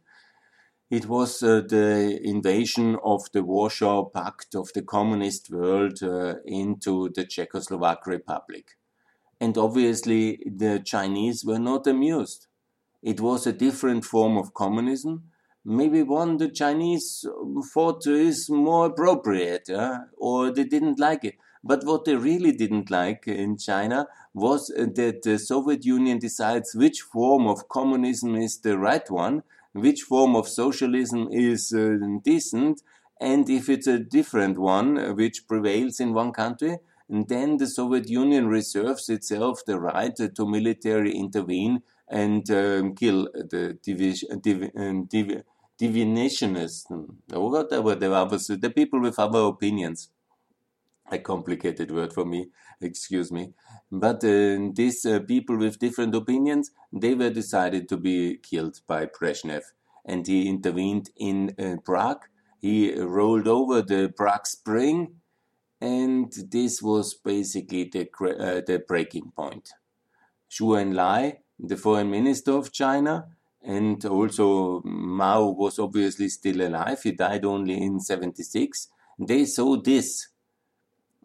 it 0.92 1.06
was 1.08 1.42
uh, 1.42 1.62
the 1.70 2.20
invasion 2.22 2.98
of 3.02 3.22
the 3.32 3.42
Warsaw 3.42 4.10
Pact 4.10 4.56
of 4.56 4.74
the 4.74 4.82
communist 4.82 5.50
world 5.50 6.04
uh, 6.04 6.36
into 6.46 7.10
the 7.16 7.24
Czechoslovak 7.24 8.06
Republic. 8.06 8.72
And 9.40 9.58
obviously, 9.58 10.44
the 10.46 10.82
Chinese 10.84 11.46
were 11.46 11.60
not 11.60 11.88
amused. 11.88 12.48
It 13.02 13.22
was 13.22 13.48
a 13.48 13.54
different 13.54 14.04
form 14.04 14.38
of 14.38 14.54
communism, 14.54 15.32
maybe 15.64 16.04
one 16.04 16.36
the 16.38 16.50
Chinese 16.50 17.26
thought 17.74 18.06
is 18.06 18.50
more 18.50 18.88
appropriate, 18.88 19.70
uh, 19.70 20.00
or 20.18 20.52
they 20.52 20.66
didn't 20.66 21.00
like 21.00 21.24
it. 21.24 21.36
But 21.64 21.86
what 21.86 22.04
they 22.04 22.16
really 22.16 22.52
didn't 22.52 22.92
like 22.92 23.28
in 23.28 23.58
China 23.58 24.08
was 24.34 24.68
that 24.68 25.22
the 25.24 25.40
Soviet 25.40 25.86
Union 25.86 26.20
decides 26.20 26.76
which 26.76 27.02
form 27.02 27.48
of 27.48 27.70
communism 27.70 28.36
is 28.36 28.60
the 28.60 28.78
right 28.78 29.10
one, 29.10 29.44
which 29.74 30.02
form 30.02 30.36
of 30.36 30.48
socialism 30.48 31.28
is 31.32 31.74
uh, 31.74 31.98
decent, 32.24 32.82
and 33.20 33.50
if 33.50 33.70
it's 33.70 33.88
a 33.88 34.00
different 34.00 34.58
one 34.58 34.98
uh, 34.98 35.14
which 35.14 35.48
prevails 35.48 36.00
in 36.00 36.14
one 36.14 36.32
country, 36.32 36.78
then 37.10 37.58
the 37.58 37.68
Soviet 37.68 38.10
Union 38.10 38.48
reserves 38.48 39.10
itself 39.10 39.62
the 39.66 39.80
right 39.80 40.16
to 40.16 40.48
military 40.48 41.12
intervene 41.12 41.82
and 42.10 42.50
um, 42.52 42.96
kill 42.96 43.30
the 43.34 43.78
division, 43.84 44.40
div, 44.40 44.72
um, 44.78 45.06
div, 45.06 45.44
divinationists, 45.80 46.86
or 47.34 47.50
whatever 47.50 47.96
the 47.96 48.74
people 48.74 49.02
with 49.02 49.20
other 49.20 49.40
opinions. 49.40 50.10
A 51.12 51.20
complicated 51.20 51.92
word 51.92 52.14
for 52.14 52.24
me, 52.24 52.48
excuse 52.80 53.32
me. 53.34 53.54
But 53.92 54.24
uh, 54.24 54.70
these 54.74 55.06
uh, 55.06 55.20
people 55.20 55.58
with 55.58 55.78
different 55.78 56.16
opinions, 56.16 56.72
they 56.94 57.16
were 57.16 57.30
decided 57.30 57.90
to 57.90 57.98
be 57.98 58.38
killed 58.38 58.80
by 58.88 59.08
Brezhnev. 59.08 59.64
And 60.06 60.26
he 60.26 60.48
intervened 60.48 61.10
in 61.18 61.54
uh, 61.60 61.82
Prague. 61.84 62.24
He 62.60 62.96
rolled 62.98 63.48
over 63.48 63.82
the 63.82 64.14
Prague 64.16 64.48
Spring. 64.48 65.16
And 65.82 66.32
this 66.50 66.82
was 66.82 67.14
basically 67.14 67.90
the, 67.92 68.08
uh, 68.22 68.62
the 68.66 68.82
breaking 68.88 69.34
point. 69.36 69.70
Zhou 70.50 70.82
Enlai, 70.82 71.38
the 71.60 71.76
foreign 71.76 72.10
minister 72.10 72.54
of 72.54 72.72
China, 72.72 73.28
and 73.64 74.04
also 74.06 74.82
Mao 74.84 75.50
was 75.50 75.78
obviously 75.78 76.30
still 76.30 76.62
alive. 76.62 77.02
He 77.04 77.12
died 77.12 77.46
only 77.46 77.82
in 77.82 78.00
76. 78.00 78.88
They 79.20 79.46
saw 79.46 79.80
this 79.80 80.28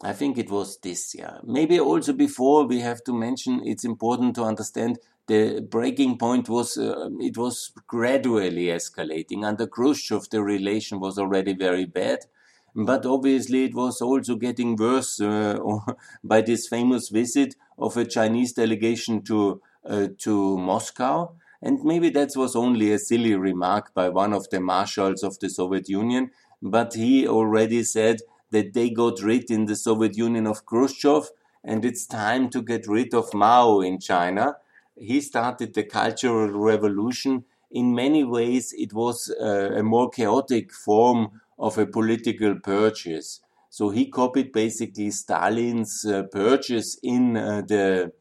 I 0.02 0.12
think 0.12 0.36
it 0.36 0.50
was 0.50 0.78
this 0.78 1.14
year. 1.14 1.40
Maybe 1.42 1.80
also 1.80 2.12
before 2.12 2.66
we 2.66 2.80
have 2.80 3.02
to 3.04 3.12
mention 3.12 3.62
it's 3.64 3.84
important 3.84 4.34
to 4.34 4.44
understand 4.44 4.98
the 5.26 5.60
breaking 5.60 6.18
point 6.18 6.48
was 6.48 6.76
uh, 6.76 7.08
it 7.18 7.36
was 7.36 7.72
gradually 7.86 8.66
escalating. 8.66 9.44
Under 9.44 9.66
Khrushchev, 9.66 10.28
the 10.30 10.42
relation 10.42 11.00
was 11.00 11.18
already 11.18 11.54
very 11.54 11.86
bad, 11.86 12.26
but 12.74 13.06
obviously 13.06 13.64
it 13.64 13.74
was 13.74 14.00
also 14.00 14.36
getting 14.36 14.76
worse 14.76 15.20
uh, 15.20 15.58
by 16.24 16.42
this 16.42 16.68
famous 16.68 17.08
visit 17.08 17.56
of 17.78 17.96
a 17.96 18.04
Chinese 18.04 18.52
delegation 18.52 19.22
to 19.24 19.60
uh, 19.84 20.08
to 20.18 20.58
Moscow. 20.58 21.34
And 21.62 21.82
maybe 21.82 22.10
that 22.10 22.32
was 22.36 22.54
only 22.54 22.92
a 22.92 22.98
silly 22.98 23.34
remark 23.34 23.94
by 23.94 24.10
one 24.10 24.34
of 24.34 24.50
the 24.50 24.60
marshals 24.60 25.22
of 25.22 25.38
the 25.40 25.48
Soviet 25.48 25.88
Union, 25.88 26.30
but 26.62 26.94
he 26.94 27.26
already 27.26 27.82
said 27.82 28.20
that 28.50 28.74
they 28.74 28.90
got 28.90 29.20
rid 29.22 29.50
in 29.50 29.66
the 29.66 29.76
Soviet 29.76 30.16
Union 30.16 30.46
of 30.46 30.64
Khrushchev 30.66 31.30
and 31.66 31.84
it's 31.84 32.06
time 32.06 32.48
to 32.50 32.62
get 32.62 32.86
rid 32.86 33.12
of 33.12 33.34
Mao 33.34 33.80
in 33.80 33.98
China. 33.98 34.56
He 34.96 35.20
started 35.20 35.74
the 35.74 35.82
Cultural 35.82 36.48
Revolution. 36.48 37.44
In 37.72 37.94
many 37.94 38.22
ways, 38.22 38.72
it 38.72 38.92
was 38.92 39.34
uh, 39.40 39.72
a 39.74 39.82
more 39.82 40.08
chaotic 40.08 40.72
form 40.72 41.40
of 41.58 41.76
a 41.76 41.86
political 41.86 42.54
purchase. 42.60 43.40
So 43.68 43.90
he 43.90 44.06
copied 44.08 44.52
basically 44.52 45.10
Stalin's 45.10 46.04
uh, 46.04 46.22
purchase 46.24 46.98
in 47.02 47.36
uh, 47.36 47.62
the 47.66 48.12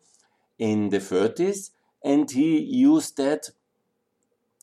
in 0.58 0.90
the 0.90 1.00
30s, 1.00 1.72
and 2.04 2.32
he 2.32 2.60
used 2.60 3.18
that 3.18 3.50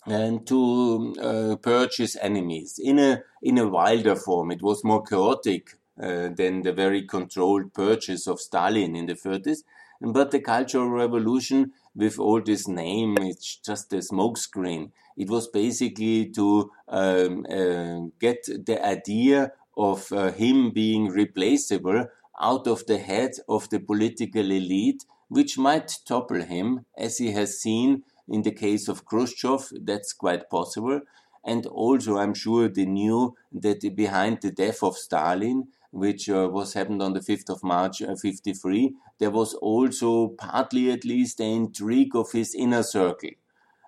and 0.07 0.47
to 0.47 1.15
uh, 1.21 1.57
purchase 1.57 2.17
enemies 2.21 2.79
in 2.83 2.99
a 2.99 3.23
in 3.43 3.59
a 3.59 3.69
wilder 3.69 4.17
form. 4.17 4.51
It 4.51 4.63
was 4.63 4.85
more 4.85 5.03
chaotic 5.03 5.79
uh, 6.01 6.29
than 6.37 6.63
the 6.63 6.73
very 6.73 7.03
controlled 7.03 7.73
purchase 7.75 8.27
of 8.27 8.41
Stalin 8.41 8.97
in 8.97 9.07
the 9.07 9.15
30s. 9.15 9.59
But 10.01 10.33
the 10.33 10.41
Cultural 10.41 10.89
Revolution, 10.89 11.73
with 11.95 12.19
all 12.19 12.41
this 12.41 12.67
name, 12.67 13.17
it's 13.21 13.57
just 13.57 13.93
a 13.93 13.99
smokescreen. 13.99 14.91
It 15.17 15.31
was 15.31 15.47
basically 15.49 16.31
to 16.31 16.71
um, 16.89 17.47
uh, 17.49 18.09
get 18.19 18.45
the 18.47 18.85
idea 18.85 19.53
of 19.77 20.11
uh, 20.13 20.33
him 20.33 20.71
being 20.71 21.09
replaceable 21.09 22.07
out 22.41 22.67
of 22.67 22.87
the 22.87 22.99
head 22.99 23.33
of 23.49 23.69
the 23.71 23.79
political 23.79 24.51
elite, 24.51 25.05
which 25.29 25.57
might 25.57 25.99
topple 26.05 26.43
him, 26.43 26.85
as 26.97 27.19
he 27.19 27.31
has 27.33 27.61
seen 27.61 28.03
in 28.33 28.43
the 28.43 28.51
case 28.51 28.89
of 28.89 29.05
Khrushchev. 29.05 29.69
That's 29.73 30.13
quite 30.13 30.49
possible. 30.51 31.03
And 31.45 31.67
also, 31.67 32.19
I'm 32.19 32.35
sure 32.35 32.69
they 32.69 32.87
knew 32.87 33.35
that 33.53 33.95
behind 33.95 34.41
the 34.41 34.51
death 34.51 34.83
of 34.83 34.97
Stalin, 34.97 35.69
which 35.91 36.31
uh, 36.31 36.49
was 36.51 36.73
happened 36.73 37.03
on 37.03 37.13
the 37.13 37.21
5th 37.21 37.51
of 37.51 37.63
March 37.63 38.01
uh, 38.01 38.17
53, 38.17 38.95
there 39.19 39.31
was 39.31 39.55
also 39.55 40.29
partly 40.29 40.91
at 40.91 41.05
least 41.05 41.39
the 41.39 41.45
intrigue 41.45 42.17
of 42.17 42.33
his 42.33 42.55
inner 42.55 42.83
circle. 42.83 43.31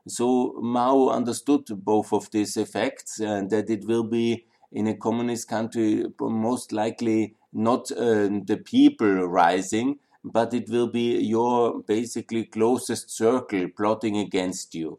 So 0.06 0.58
Mao 0.60 1.08
understood 1.08 1.64
both 1.82 2.12
of 2.12 2.30
these 2.30 2.58
effects 2.58 3.20
and 3.20 3.48
that 3.50 3.70
it 3.70 3.86
will 3.86 4.04
be 4.04 4.44
in 4.70 4.86
a 4.86 4.94
communist 4.94 5.48
country 5.48 6.04
most 6.20 6.72
likely 6.72 7.34
not 7.54 7.90
uh, 7.92 8.28
the 8.44 8.60
people 8.62 9.26
rising, 9.26 10.00
but 10.24 10.54
it 10.54 10.70
will 10.70 10.86
be 10.86 11.18
your 11.18 11.82
basically 11.82 12.44
closest 12.44 13.10
circle 13.10 13.68
plotting 13.76 14.16
against 14.16 14.74
you. 14.74 14.98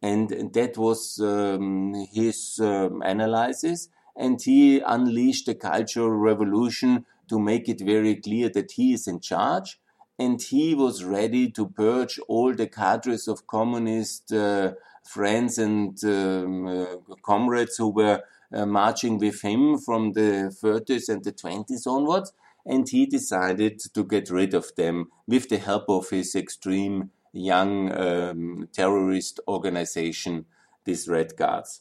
And 0.00 0.52
that 0.54 0.76
was 0.78 1.20
um, 1.20 1.94
his 2.12 2.60
um, 2.62 3.02
analysis. 3.02 3.88
And 4.16 4.40
he 4.40 4.80
unleashed 4.80 5.48
a 5.48 5.54
cultural 5.54 6.10
revolution 6.10 7.06
to 7.28 7.38
make 7.40 7.68
it 7.68 7.80
very 7.80 8.16
clear 8.16 8.48
that 8.50 8.72
he 8.72 8.92
is 8.92 9.08
in 9.08 9.20
charge. 9.20 9.80
And 10.18 10.40
he 10.40 10.74
was 10.74 11.02
ready 11.02 11.50
to 11.52 11.66
purge 11.66 12.20
all 12.28 12.54
the 12.54 12.68
cadres 12.68 13.26
of 13.26 13.46
communist 13.46 14.32
uh, 14.32 14.74
friends 15.02 15.58
and 15.58 15.98
um, 16.04 16.66
uh, 16.66 16.86
comrades 17.22 17.76
who 17.76 17.88
were 17.88 18.22
uh, 18.52 18.66
marching 18.66 19.18
with 19.18 19.40
him 19.42 19.78
from 19.78 20.12
the 20.12 20.54
30s 20.62 21.08
and 21.08 21.24
the 21.24 21.32
20s 21.32 21.86
onwards 21.86 22.32
and 22.64 22.88
he 22.88 23.06
decided 23.06 23.80
to 23.94 24.04
get 24.04 24.30
rid 24.30 24.54
of 24.54 24.74
them 24.76 25.10
with 25.26 25.48
the 25.48 25.58
help 25.58 25.84
of 25.88 26.10
his 26.10 26.34
extreme 26.34 27.10
young 27.32 27.92
um, 27.92 28.68
terrorist 28.72 29.40
organization, 29.48 30.44
these 30.84 31.08
Red 31.08 31.36
Guards. 31.36 31.80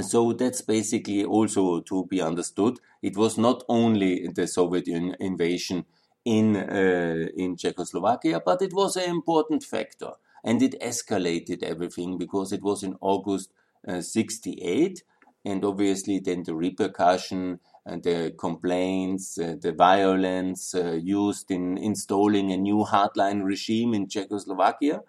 So 0.00 0.32
that's 0.32 0.62
basically 0.62 1.24
also 1.24 1.80
to 1.80 2.06
be 2.06 2.22
understood. 2.22 2.78
It 3.02 3.16
was 3.16 3.36
not 3.36 3.62
only 3.68 4.26
the 4.28 4.46
Soviet 4.46 4.88
invasion 4.88 5.84
in 6.24 6.56
uh, 6.56 7.28
in 7.36 7.56
Czechoslovakia, 7.56 8.40
but 8.44 8.62
it 8.62 8.72
was 8.72 8.96
an 8.96 9.10
important 9.10 9.64
factor, 9.64 10.12
and 10.44 10.62
it 10.62 10.80
escalated 10.80 11.62
everything 11.62 12.16
because 12.16 12.52
it 12.52 12.62
was 12.62 12.82
in 12.82 12.96
August 13.00 13.52
uh, 13.86 14.00
'68, 14.00 15.02
and 15.44 15.64
obviously 15.64 16.20
then 16.20 16.42
the 16.44 16.54
repercussion 16.54 17.60
the 17.86 18.34
complaints, 18.38 19.38
uh, 19.38 19.56
the 19.60 19.72
violence 19.72 20.74
uh, 20.74 20.92
used 20.92 21.50
in 21.50 21.78
installing 21.78 22.52
a 22.52 22.56
new 22.56 22.84
hardline 22.84 23.44
regime 23.44 23.94
in 23.94 24.08
Czechoslovakia, 24.08 25.02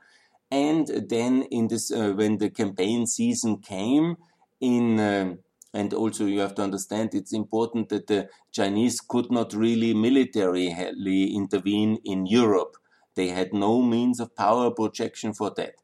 and 0.50 0.88
then 1.10 1.44
in 1.52 1.68
this 1.68 1.92
uh, 1.92 2.14
when 2.14 2.38
the 2.38 2.50
campaign 2.50 3.06
season 3.06 3.58
came 3.58 4.18
in 4.60 5.40
and 5.74 5.94
also 5.94 6.26
you 6.26 6.40
have 6.40 6.56
to 6.56 6.62
understand 6.62 7.14
it's 7.14 7.34
important 7.34 7.90
that 7.90 8.08
the 8.08 8.30
Chinese 8.52 9.02
could 9.02 9.32
not 9.32 9.54
really 9.54 9.94
militarily 9.94 11.36
intervene 11.36 11.98
in 12.06 12.26
Europe. 12.26 12.78
They 13.16 13.30
had 13.30 13.54
no 13.54 13.82
means 13.82 14.20
of 14.20 14.36
power 14.36 14.72
projection 14.72 15.34
for 15.34 15.52
that. 15.58 15.76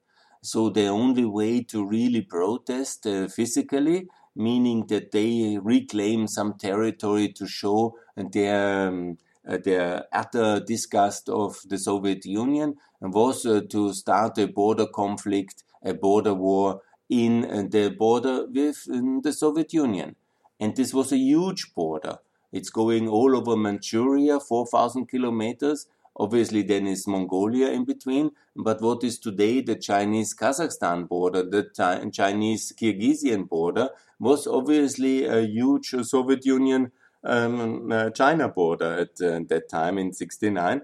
So 0.41 0.69
the 0.69 0.87
only 0.87 1.25
way 1.25 1.63
to 1.63 1.85
really 1.85 2.21
protest 2.21 3.05
uh, 3.05 3.27
physically, 3.27 4.07
meaning 4.39 4.87
that 4.87 5.11
they 5.11 5.59
reclaim 5.61 6.27
some 6.27 6.53
territory 6.53 7.27
to 7.33 7.45
show 7.45 7.95
their 8.15 8.87
um, 8.87 9.17
uh, 9.47 9.57
their 9.63 10.05
utter 10.13 10.59
disgust 10.59 11.27
of 11.29 11.61
the 11.67 11.77
Soviet 11.77 12.25
Union, 12.25 12.75
and 13.01 13.13
was 13.13 13.45
uh, 13.45 13.61
to 13.69 13.93
start 13.93 14.37
a 14.37 14.47
border 14.47 14.85
conflict, 14.87 15.63
a 15.83 15.93
border 15.93 16.33
war 16.33 16.81
in 17.09 17.45
uh, 17.45 17.63
the 17.69 17.89
border 17.89 18.45
with 18.47 18.85
the 19.23 19.33
Soviet 19.33 19.73
Union. 19.73 20.15
And 20.59 20.75
this 20.75 20.93
was 20.93 21.11
a 21.11 21.17
huge 21.17 21.73
border. 21.73 22.17
It's 22.51 22.69
going 22.69 23.07
all 23.07 23.35
over 23.35 23.55
Manchuria, 23.55 24.39
4,000 24.39 25.07
kilometers. 25.07 25.87
Obviously, 26.19 26.63
then 26.63 26.85
is 26.85 27.07
Mongolia 27.07 27.69
in 27.69 27.85
between. 27.85 28.31
But 28.55 28.81
what 28.81 29.03
is 29.03 29.17
today 29.17 29.61
the 29.61 29.75
Chinese 29.75 30.35
Kazakhstan 30.35 31.07
border, 31.07 31.43
the 31.43 31.69
Chinese 32.11 32.73
Kyrgyzstan 32.79 33.47
border, 33.47 33.89
was 34.19 34.45
obviously 34.45 35.25
a 35.25 35.41
huge 35.41 35.95
Soviet 36.01 36.45
Union 36.45 36.91
um, 37.23 37.91
uh, 37.91 38.09
China 38.09 38.49
border 38.49 38.99
at 38.99 39.21
uh, 39.21 39.39
that 39.47 39.69
time 39.69 39.97
in 39.97 40.13
69. 40.13 40.81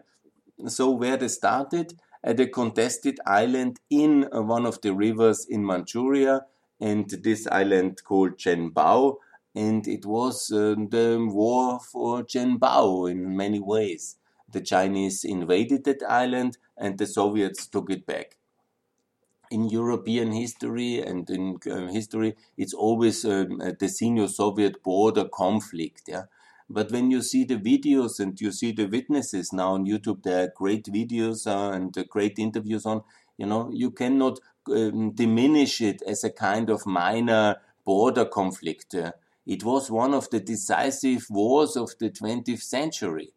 So, 0.67 0.89
where 0.89 1.17
they 1.17 1.28
started, 1.28 1.93
at 2.26 2.39
a 2.39 2.48
contested 2.48 3.19
island 3.26 3.80
in 3.89 4.28
uh, 4.34 4.41
one 4.41 4.65
of 4.65 4.82
the 4.82 4.93
rivers 4.93 5.45
in 5.45 5.63
Manchuria, 5.65 6.41
and 6.82 7.10
this 7.10 7.48
island 7.48 8.04
called 8.04 8.38
Zhenbao, 8.38 9.17
and 9.54 9.88
it 9.88 10.06
was 10.06 10.52
uh, 10.52 10.76
the 10.89 11.17
war 11.30 11.80
for 11.80 12.24
Zhenbao 12.24 13.12
in 13.12 13.38
many 13.38 13.60
ways. 13.60 14.17
The 14.56 14.62
Chinese 14.62 15.26
invaded 15.26 15.84
that 15.84 16.02
island, 16.08 16.58
and 16.78 16.98
the 16.98 17.06
Soviets 17.06 17.68
took 17.68 17.89
it 17.89 18.06
back. 18.06 18.38
In 19.52 19.68
European 19.68 20.32
history 20.32 21.02
and 21.02 21.30
in 21.30 21.60
uh, 21.70 21.88
history, 21.88 22.38
it's 22.56 22.74
always 22.74 23.26
um, 23.26 23.58
the 23.78 23.89
Sino-Soviet 23.89 24.82
border 24.82 25.26
conflict. 25.26 26.04
Yeah, 26.08 26.28
but 26.70 26.89
when 26.89 27.12
you 27.12 27.22
see 27.22 27.44
the 27.44 27.58
videos 27.58 28.22
and 28.22 28.39
you 28.39 28.54
see 28.54 28.72
the 28.72 28.86
witnesses 28.86 29.52
now 29.52 29.74
on 29.74 29.86
YouTube, 29.86 30.24
there 30.24 30.46
are 30.46 30.54
great 30.56 30.86
videos 30.86 31.46
uh, 31.46 31.76
and 31.76 31.98
uh, 31.98 32.06
great 32.10 32.39
interviews 32.39 32.86
on, 32.86 33.04
you 33.38 33.48
know, 33.48 33.70
you 33.74 33.91
cannot 33.91 34.39
um, 34.72 35.12
diminish 35.12 35.82
it 35.82 36.02
as 36.08 36.24
a 36.24 36.32
kind 36.32 36.70
of 36.70 36.86
minor 36.86 37.58
border 37.84 38.24
conflict. 38.24 38.96
Uh, 38.96 39.12
it 39.46 39.65
was 39.65 39.91
one 39.91 40.13
of 40.13 40.30
the 40.30 40.39
decisive 40.39 41.26
wars 41.30 41.76
of 41.76 41.89
the 42.00 42.10
20th 42.10 42.62
century. 42.62 43.34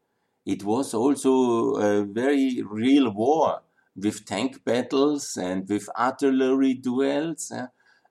It 0.46 0.64
was 0.64 0.94
also 0.94 1.74
a 1.74 2.04
very 2.04 2.62
real 2.62 3.10
war 3.10 3.60
with 3.94 4.24
tank 4.24 4.64
battles 4.64 5.36
and 5.36 5.68
with 5.68 5.88
artillery 5.98 6.74
duels. 6.74 7.52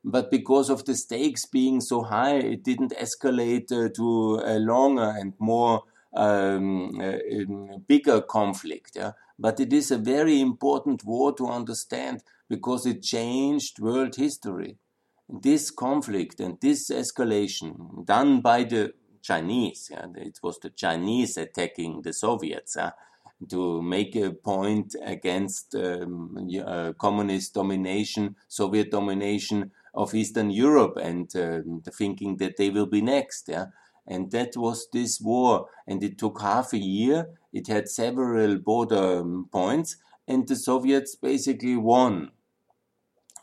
But 0.03 0.31
because 0.31 0.69
of 0.69 0.85
the 0.85 0.95
stakes 0.95 1.45
being 1.45 1.81
so 1.81 2.03
high, 2.03 2.35
it 2.35 2.63
didn't 2.63 2.93
escalate 2.93 3.71
uh, 3.71 3.89
to 3.95 4.41
a 4.45 4.59
longer 4.59 5.13
and 5.17 5.33
more 5.39 5.83
um, 6.13 6.99
uh, 7.01 7.77
bigger 7.87 8.21
conflict. 8.21 8.91
Yeah? 8.95 9.13
But 9.39 9.59
it 9.59 9.73
is 9.73 9.91
a 9.91 9.97
very 9.97 10.39
important 10.39 11.03
war 11.03 11.33
to 11.35 11.47
understand 11.47 12.23
because 12.49 12.85
it 12.85 13.03
changed 13.03 13.79
world 13.79 14.15
history. 14.15 14.77
This 15.29 15.71
conflict 15.71 16.39
and 16.39 16.57
this 16.61 16.89
escalation 16.89 18.05
done 18.05 18.39
by 18.39 18.63
the 18.63 18.93
Chinese, 19.27 19.91
it 20.15 20.39
was 20.41 20.57
the 20.59 20.71
Chinese 20.83 21.37
attacking 21.37 22.01
the 22.01 22.13
Soviets. 22.13 22.77
To 23.49 23.81
make 23.83 24.15
a 24.15 24.31
point 24.31 24.95
against 25.15 25.75
um, 25.75 26.49
uh, 26.65 26.93
communist 27.05 27.53
domination, 27.53 28.35
Soviet 28.47 28.89
domination 28.89 29.71
of 29.93 30.15
Eastern 30.15 30.49
Europe 30.49 30.97
and 31.09 31.27
uh, 31.35 31.59
thinking 31.99 32.37
that 32.37 32.57
they 32.57 32.69
will 32.71 32.87
be 32.87 33.01
next. 33.01 33.43
Yeah. 33.47 33.67
And 34.07 34.31
that 34.31 34.51
was 34.55 34.87
this 34.91 35.21
war. 35.21 35.67
And 35.85 36.03
it 36.03 36.17
took 36.17 36.41
half 36.41 36.73
a 36.73 36.79
year. 36.79 37.19
It 37.53 37.67
had 37.67 37.87
several 37.89 38.57
border 38.57 39.19
um, 39.19 39.49
points. 39.51 39.97
And 40.27 40.47
the 40.47 40.55
Soviets 40.55 41.15
basically 41.15 41.77
won. 41.77 42.31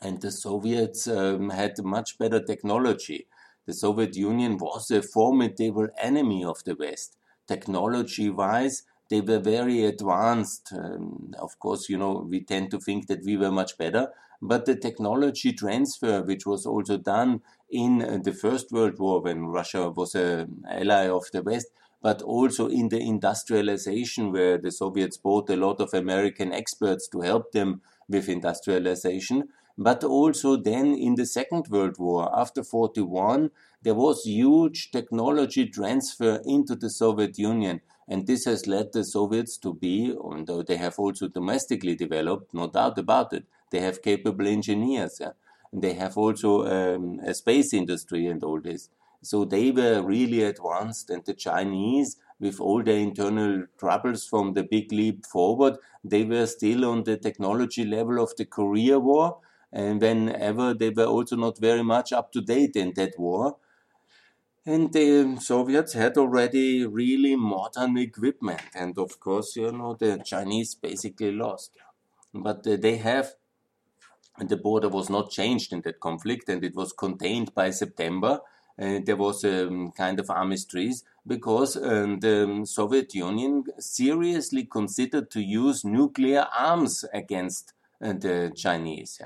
and 0.01 0.21
the 0.21 0.31
Soviets 0.31 1.07
um, 1.07 1.49
had 1.49 1.73
much 1.83 2.17
better 2.17 2.41
technology. 2.41 3.27
The 3.65 3.73
Soviet 3.73 4.15
Union 4.15 4.57
was 4.57 4.91
a 4.91 5.01
formidable 5.01 5.87
enemy 5.97 6.43
of 6.43 6.63
the 6.63 6.75
West. 6.75 7.17
Technology 7.47 8.29
wise, 8.29 8.83
they 9.09 9.21
were 9.21 9.39
very 9.39 9.85
advanced. 9.85 10.71
Um, 10.73 11.33
of 11.39 11.59
course, 11.59 11.89
you 11.89 11.97
know, 11.97 12.25
we 12.27 12.43
tend 12.43 12.71
to 12.71 12.79
think 12.79 13.07
that 13.07 13.23
we 13.23 13.37
were 13.37 13.51
much 13.51 13.77
better, 13.77 14.11
but 14.41 14.65
the 14.65 14.75
technology 14.75 15.53
transfer, 15.53 16.21
which 16.23 16.45
was 16.45 16.65
also 16.65 16.97
done 16.97 17.41
in 17.69 18.01
uh, 18.01 18.19
the 18.23 18.33
First 18.33 18.71
World 18.71 18.99
War 18.99 19.21
when 19.21 19.47
Russia 19.47 19.89
was 19.89 20.15
an 20.15 20.63
ally 20.69 21.07
of 21.07 21.25
the 21.31 21.41
West, 21.43 21.67
but 22.01 22.21
also 22.21 22.67
in 22.67 22.89
the 22.89 22.99
industrialization 22.99 24.31
where 24.31 24.57
the 24.57 24.71
Soviets 24.71 25.17
brought 25.17 25.49
a 25.49 25.55
lot 25.55 25.81
of 25.81 25.93
American 25.93 26.53
experts 26.53 27.07
to 27.07 27.21
help 27.21 27.51
them 27.51 27.81
with 28.07 28.29
industrialization. 28.29 29.49
But 29.77 30.03
also 30.03 30.55
then 30.55 30.95
in 30.95 31.15
the 31.15 31.25
Second 31.25 31.67
World 31.69 31.97
War, 31.99 32.29
after 32.37 32.63
41, 32.63 33.51
there 33.81 33.93
was 33.93 34.23
huge 34.23 34.91
technology 34.91 35.67
transfer 35.67 36.41
into 36.45 36.75
the 36.75 36.89
Soviet 36.89 37.37
Union. 37.37 37.81
And 38.07 38.25
this 38.27 38.45
has 38.45 38.67
led 38.67 38.93
the 38.93 39.03
Soviets 39.03 39.57
to 39.57 39.73
be, 39.73 40.15
although 40.17 40.63
they 40.63 40.77
have 40.77 40.97
also 40.97 41.27
domestically 41.27 41.95
developed, 41.95 42.53
no 42.53 42.67
doubt 42.67 42.97
about 42.97 43.33
it, 43.33 43.45
they 43.71 43.79
have 43.81 44.01
capable 44.01 44.47
engineers. 44.47 45.17
Yeah? 45.19 45.31
And 45.71 45.81
they 45.81 45.93
have 45.93 46.17
also 46.17 46.65
um, 46.65 47.19
a 47.25 47.33
space 47.33 47.73
industry 47.73 48.27
and 48.27 48.43
all 48.43 48.61
this. 48.61 48.89
So 49.21 49.43
they 49.43 49.71
were 49.71 50.03
really 50.03 50.43
advanced, 50.43 51.09
and 51.09 51.25
the 51.25 51.33
Chinese, 51.33 52.17
with 52.39 52.59
all 52.59 52.83
their 52.83 52.97
internal 52.97 53.65
troubles 53.79 54.25
from 54.25 54.53
the 54.53 54.63
big 54.63 54.91
leap 54.91 55.25
forward, 55.25 55.77
they 56.03 56.23
were 56.23 56.45
still 56.45 56.85
on 56.85 57.03
the 57.03 57.17
technology 57.17 57.85
level 57.85 58.21
of 58.21 58.35
the 58.35 58.45
Korea 58.45 58.99
War. 58.99 59.39
And 59.75 60.01
whenever 60.01 60.73
they 60.73 60.89
were 60.89 61.05
also 61.05 61.35
not 61.35 61.59
very 61.59 61.83
much 61.83 62.13
up 62.13 62.31
to 62.31 62.41
date 62.41 62.75
in 62.75 62.93
that 62.95 63.19
war. 63.19 63.57
And 64.65 64.91
the 64.93 65.37
Soviets 65.39 65.93
had 65.93 66.17
already 66.17 66.85
really 66.85 67.35
modern 67.35 67.97
equipment. 67.97 68.61
And 68.73 68.97
of 68.97 69.19
course, 69.19 69.55
you 69.55 69.71
know, 69.71 69.95
the 69.99 70.21
Chinese 70.25 70.73
basically 70.73 71.31
lost. 71.31 71.71
But 72.33 72.63
they 72.63 72.97
have, 72.97 73.33
the 74.39 74.57
border 74.57 74.89
was 74.89 75.09
not 75.09 75.29
changed 75.29 75.73
in 75.73 75.81
that 75.81 75.99
conflict 75.99 76.49
and 76.49 76.63
it 76.63 76.75
was 76.75 76.93
contained 76.93 77.53
by 77.53 77.69
September 77.69 78.41
uh, 78.77 78.99
there 79.05 79.15
was 79.15 79.43
a 79.43 79.67
um, 79.67 79.91
kind 79.91 80.19
of 80.19 80.29
armistice 80.29 81.03
because 81.25 81.77
um, 81.77 82.19
the 82.19 82.61
Soviet 82.65 83.13
Union 83.15 83.63
seriously 83.79 84.65
considered 84.65 85.31
to 85.31 85.41
use 85.41 85.85
nuclear 85.85 86.47
arms 86.57 87.05
against 87.13 87.73
uh, 88.03 88.13
the 88.13 88.51
Chinese. 88.55 89.21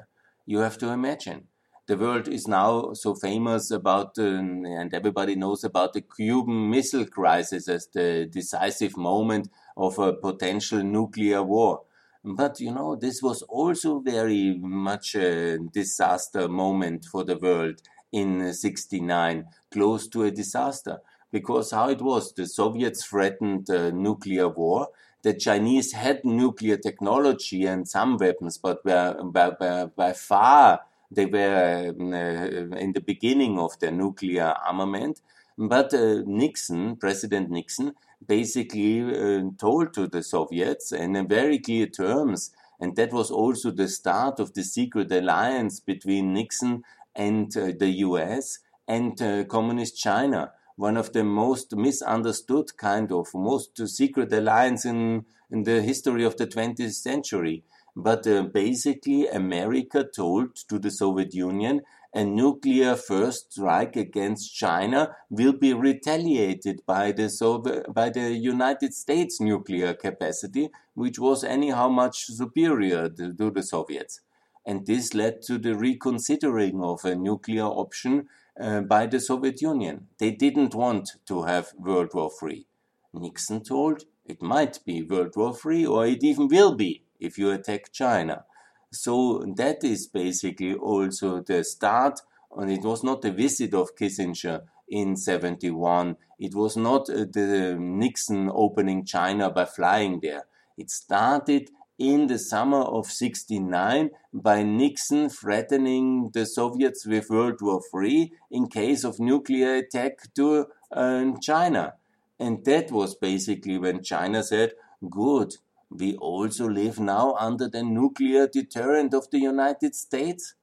You 0.50 0.62
have 0.62 0.80
to 0.80 0.90
imagine. 0.90 1.44
The 1.86 1.96
world 1.96 2.28
is 2.28 2.48
now 2.48 2.94
so 2.94 3.14
famous 3.14 3.70
about, 3.70 4.18
um, 4.18 4.66
and 4.66 4.92
everybody 4.96 5.36
knows 5.36 5.64
about 5.64 5.94
the 5.94 6.02
Cuban 6.02 6.72
Missile 6.72 7.06
Crisis 7.06 7.68
as 7.68 7.88
the 7.94 8.26
decisive 8.26 8.98
moment 8.98 9.52
of 9.78 10.00
a 10.00 10.12
potential 10.12 10.82
nuclear 10.82 11.44
war. 11.44 11.84
But 12.24 12.60
you 12.60 12.74
know, 12.74 12.96
this 12.96 13.22
was 13.22 13.44
also 13.44 14.00
very 14.00 14.58
much 14.58 15.14
a 15.14 15.60
disaster 15.60 16.48
moment 16.48 17.06
for 17.06 17.24
the 17.24 17.38
world 17.38 17.84
in 18.12 18.52
69, 18.52 19.46
close 19.70 20.08
to 20.08 20.24
a 20.24 20.32
disaster. 20.32 20.98
Because 21.32 21.70
how 21.70 21.90
it 21.90 22.02
was, 22.02 22.34
the 22.34 22.48
Soviets 22.48 23.06
threatened 23.06 23.68
nuclear 23.70 24.50
war. 24.50 24.88
The 25.22 25.34
Chinese 25.34 25.92
had 25.94 26.24
nuclear 26.24 26.78
technology 26.78 27.66
and 27.66 27.88
some 27.88 28.18
weapons, 28.18 28.58
but 28.58 28.84
by, 28.84 29.50
by, 29.52 29.86
by 29.86 30.14
far 30.14 30.82
they 31.12 31.26
were 31.26 31.94
um, 32.00 32.14
uh, 32.14 32.78
in 32.78 32.94
the 32.94 33.02
beginning 33.02 33.60
of 33.60 33.78
their 33.80 33.92
nuclear 33.92 34.54
armament. 34.66 35.22
But 35.58 35.94
uh, 35.94 36.22
Nixon, 36.26 36.96
President 36.96 37.50
Nixon, 37.50 37.94
basically 38.26 39.02
uh, 39.02 39.50
told 39.58 39.94
to 39.94 40.08
the 40.08 40.24
Soviets 40.24 40.92
in 40.92 41.28
very 41.28 41.60
clear 41.60 41.88
terms, 41.88 42.52
and 42.80 42.96
that 42.96 43.12
was 43.12 43.32
also 43.32 43.72
the 43.72 43.88
start 43.88 44.40
of 44.40 44.54
the 44.54 44.64
secret 44.64 45.12
alliance 45.12 45.80
between 45.80 46.34
Nixon 46.34 46.84
and 47.16 47.56
uh, 47.58 47.72
the 47.78 47.90
US 48.08 48.60
and 48.88 49.22
uh, 49.22 49.44
communist 49.46 49.98
China, 49.98 50.52
one 50.80 50.96
of 50.96 51.12
the 51.12 51.26
most 51.26 51.76
misunderstood 51.76 52.78
kind 52.78 53.12
of 53.12 53.28
most 53.34 53.86
secret 53.90 54.32
alliance 54.32 54.86
in, 54.86 55.26
in 55.52 55.64
the 55.64 55.82
history 55.82 56.24
of 56.24 56.38
the 56.38 56.48
20th 56.48 56.94
century. 56.94 57.66
But 57.98 58.26
uh, 58.26 58.44
basically, 58.44 59.28
America 59.28 60.06
told 60.06 60.56
to 60.70 60.80
the 60.80 60.90
Soviet 60.90 61.34
Union 61.34 61.82
a 62.14 62.24
nuclear 62.24 62.96
first 62.96 63.52
strike 63.52 63.98
against 63.98 64.56
China 64.56 65.18
will 65.30 65.52
be 65.52 65.74
retaliated 65.74 66.82
by 66.86 67.12
the 67.12 67.30
Soviet, 67.30 67.94
by 67.94 68.10
the 68.10 68.32
United 68.32 68.94
States 68.94 69.42
nuclear 69.42 69.94
capacity, 69.94 70.70
which 70.94 71.20
was 71.20 71.44
anyhow 71.44 71.90
much 71.90 72.28
superior 72.28 73.10
to, 73.10 73.34
to 73.34 73.52
the 73.52 73.64
Soviets 73.64 74.22
and 74.66 74.86
this 74.86 75.14
led 75.14 75.42
to 75.42 75.58
the 75.58 75.76
reconsidering 75.76 76.84
of 76.84 77.04
a 77.04 77.16
nuclear 77.16 77.64
option 77.64 78.28
uh, 78.60 78.82
by 78.82 79.06
the 79.06 79.20
Soviet 79.20 79.62
Union. 79.62 80.08
They 80.18 80.32
didn't 80.32 80.76
want 80.76 81.12
to 81.28 81.44
have 81.44 81.74
World 81.78 82.12
War 82.14 82.32
III. 82.42 82.66
Nixon 83.14 83.64
told 83.64 84.04
it 84.26 84.42
might 84.42 84.80
be 84.86 85.02
World 85.02 85.34
War 85.36 85.56
III, 85.66 85.86
or 85.86 86.06
it 86.06 86.24
even 86.24 86.48
will 86.48 86.76
be 86.76 87.04
if 87.20 87.38
you 87.38 87.52
attack 87.52 87.92
China. 87.92 88.46
So 88.92 89.46
that 89.56 89.84
is 89.84 90.08
basically 90.08 90.74
also 90.74 91.42
the 91.42 91.64
start, 91.64 92.22
and 92.56 92.72
it 92.72 92.84
was 92.84 93.04
not 93.04 93.22
the 93.22 93.32
visit 93.32 93.74
of 93.74 93.96
Kissinger 93.96 94.62
in 94.88 95.16
71. 95.16 96.18
It 96.40 96.56
was 96.56 96.76
not 96.76 97.10
uh, 97.10 97.26
the 97.32 97.78
Nixon 97.80 98.50
opening 98.52 99.06
China 99.06 99.50
by 99.50 99.66
flying 99.66 100.20
there. 100.22 100.46
It 100.78 100.90
started 100.90 101.70
in 102.00 102.28
the 102.28 102.40
summer 102.40 102.82
of 102.82 103.12
69 103.12 104.12
by 104.34 104.64
Nixon 104.64 105.30
threatening 105.30 106.32
the 106.34 106.46
Soviets 106.46 107.06
with 107.06 107.30
World 107.30 107.62
War 107.62 107.82
III 107.94 108.32
in 108.50 108.70
case 108.70 109.04
of 109.04 109.20
nuclear 109.20 109.76
attack 109.76 110.34
to 110.36 110.68
uh, 110.92 111.32
China. 111.42 111.96
And 112.40 112.64
that 112.64 112.90
was 112.90 113.16
basically 113.16 113.78
when 113.78 114.02
China 114.02 114.44
said, 114.44 114.74
good, 115.10 115.56
we 115.90 116.16
also 116.16 116.70
live 116.70 117.00
now 117.00 117.36
under 117.38 117.68
the 117.68 117.84
nuclear 117.84 118.48
deterrent 118.48 119.14
of 119.14 119.30
the 119.30 119.40
United 119.40 119.94
States. 119.94 120.56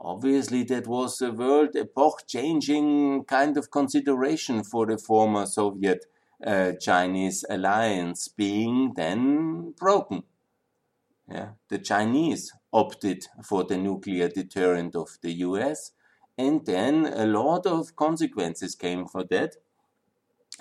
Obviously, 0.00 0.62
that 0.64 0.86
was 0.86 1.20
a 1.20 1.32
world 1.32 1.74
epoch 1.74 2.22
changing 2.28 3.24
kind 3.24 3.56
of 3.56 3.72
consideration 3.72 4.62
for 4.62 4.86
the 4.86 4.96
former 4.96 5.44
Soviet 5.44 6.06
uh, 6.46 6.72
Chinese 6.80 7.44
alliance 7.50 8.28
being 8.28 8.92
then 8.94 9.72
broken. 9.76 10.22
Yeah. 11.30 11.50
The 11.68 11.78
Chinese 11.78 12.52
opted 12.72 13.26
for 13.44 13.64
the 13.64 13.76
nuclear 13.76 14.28
deterrent 14.28 14.96
of 14.96 15.18
the 15.22 15.32
US, 15.32 15.92
and 16.38 16.64
then 16.64 17.06
a 17.06 17.26
lot 17.26 17.66
of 17.66 17.96
consequences 17.96 18.74
came 18.74 19.06
for 19.06 19.24
that. 19.24 19.56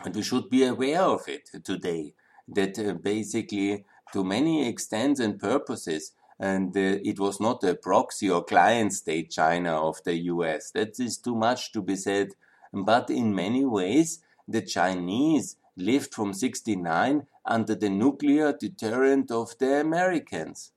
And 0.03 0.15
we 0.15 0.21
should 0.21 0.49
be 0.49 0.65
aware 0.65 1.01
of 1.01 1.27
it 1.27 1.49
today, 1.63 2.13
that 2.47 2.77
uh, 2.77 2.93
basically, 2.93 3.85
to 4.13 4.23
many 4.23 4.67
extents 4.67 5.19
and 5.19 5.39
purposes, 5.39 6.11
and 6.39 6.75
uh, 6.75 6.99
it 7.03 7.19
was 7.19 7.39
not 7.39 7.63
a 7.63 7.75
proxy 7.75 8.29
or 8.29 8.43
client 8.43 8.93
state 8.93 9.31
China 9.31 9.87
of 9.87 10.03
the 10.03 10.15
US. 10.33 10.71
That 10.71 10.99
is 10.99 11.17
too 11.17 11.35
much 11.35 11.71
to 11.71 11.81
be 11.81 11.95
said. 11.95 12.29
But 12.73 13.09
in 13.09 13.33
many 13.33 13.65
ways, 13.65 14.19
the 14.47 14.61
Chinese 14.61 15.55
lived 15.77 16.13
from 16.13 16.33
69 16.33 17.27
under 17.45 17.75
the 17.75 17.89
nuclear 17.89 18.51
deterrent 18.51 19.31
of 19.31 19.57
the 19.59 19.79
Americans. 19.79 20.71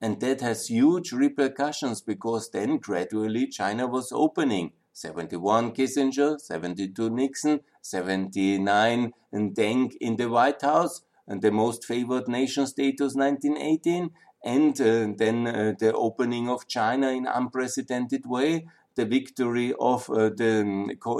And 0.00 0.20
that 0.20 0.40
has 0.42 0.68
huge 0.68 1.12
repercussions 1.12 2.02
because 2.02 2.50
then 2.50 2.78
gradually 2.78 3.46
China 3.46 3.86
was 3.86 4.12
opening. 4.12 4.72
71 4.92 5.72
Kissinger, 5.72 6.40
72 6.40 7.10
Nixon, 7.10 7.60
79 7.82 9.12
Deng 9.32 9.96
in 10.00 10.16
the 10.16 10.28
White 10.28 10.62
House, 10.62 11.02
and 11.26 11.42
the 11.42 11.50
most 11.50 11.84
favored 11.84 12.28
nation 12.28 12.66
status 12.66 13.14
1918, 13.14 14.10
and 14.44 14.80
uh, 14.80 15.08
then 15.16 15.46
uh, 15.46 15.72
the 15.78 15.92
opening 15.94 16.48
of 16.48 16.68
China 16.68 17.08
in 17.08 17.26
unprecedented 17.26 18.26
way, 18.26 18.66
the 18.94 19.06
victory 19.06 19.74
of 19.80 20.08
uh, 20.10 20.28
the 20.28 20.60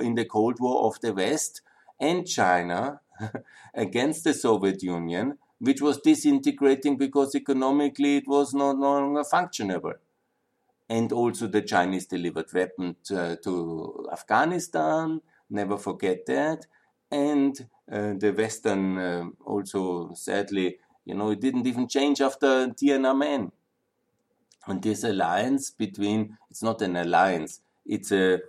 in 0.03 0.15
the 0.15 0.25
Cold 0.25 0.61
War 0.61 0.85
of 0.85 1.01
the 1.01 1.13
West, 1.13 1.63
and 1.99 2.27
China 2.27 3.01
against 3.74 4.24
the 4.24 4.35
Soviet 4.35 4.83
Union, 4.83 5.38
which 5.59 5.81
was 5.81 6.00
disintegrating 6.00 6.96
because 6.96 7.35
economically 7.35 8.18
it 8.18 8.29
was 8.29 8.55
no, 8.55 8.72
longer 8.72 9.22
functionable. 9.22 9.94
And 10.88 11.12
also 11.12 11.46
the 11.46 11.62
Chinese 11.62 12.07
delivered 12.07 12.53
weapons 12.53 13.11
uh, 13.11 13.37
to 13.42 14.09
Afghanistan, 14.12 15.20
never 15.48 15.79
forget 15.79 16.27
that. 16.27 16.66
And 17.11 17.68
uh, 17.90 18.14
the 18.14 18.35
Western 18.37 18.98
uh, 18.98 19.24
also, 19.44 20.12
sadly, 20.14 20.79
you 21.05 21.14
know, 21.14 21.31
it 21.31 21.40
didn't 21.40 21.66
even 21.66 21.88
change 21.88 22.20
after 22.20 22.68
Tiananmen. 22.68 23.53
And 24.66 24.83
this 24.83 25.05
alliance 25.05 25.70
between, 25.70 26.38
it's 26.50 26.62
not 26.62 26.81
an 26.83 26.96
alliance, 26.96 27.61
it's 27.85 28.12
a 28.12 28.40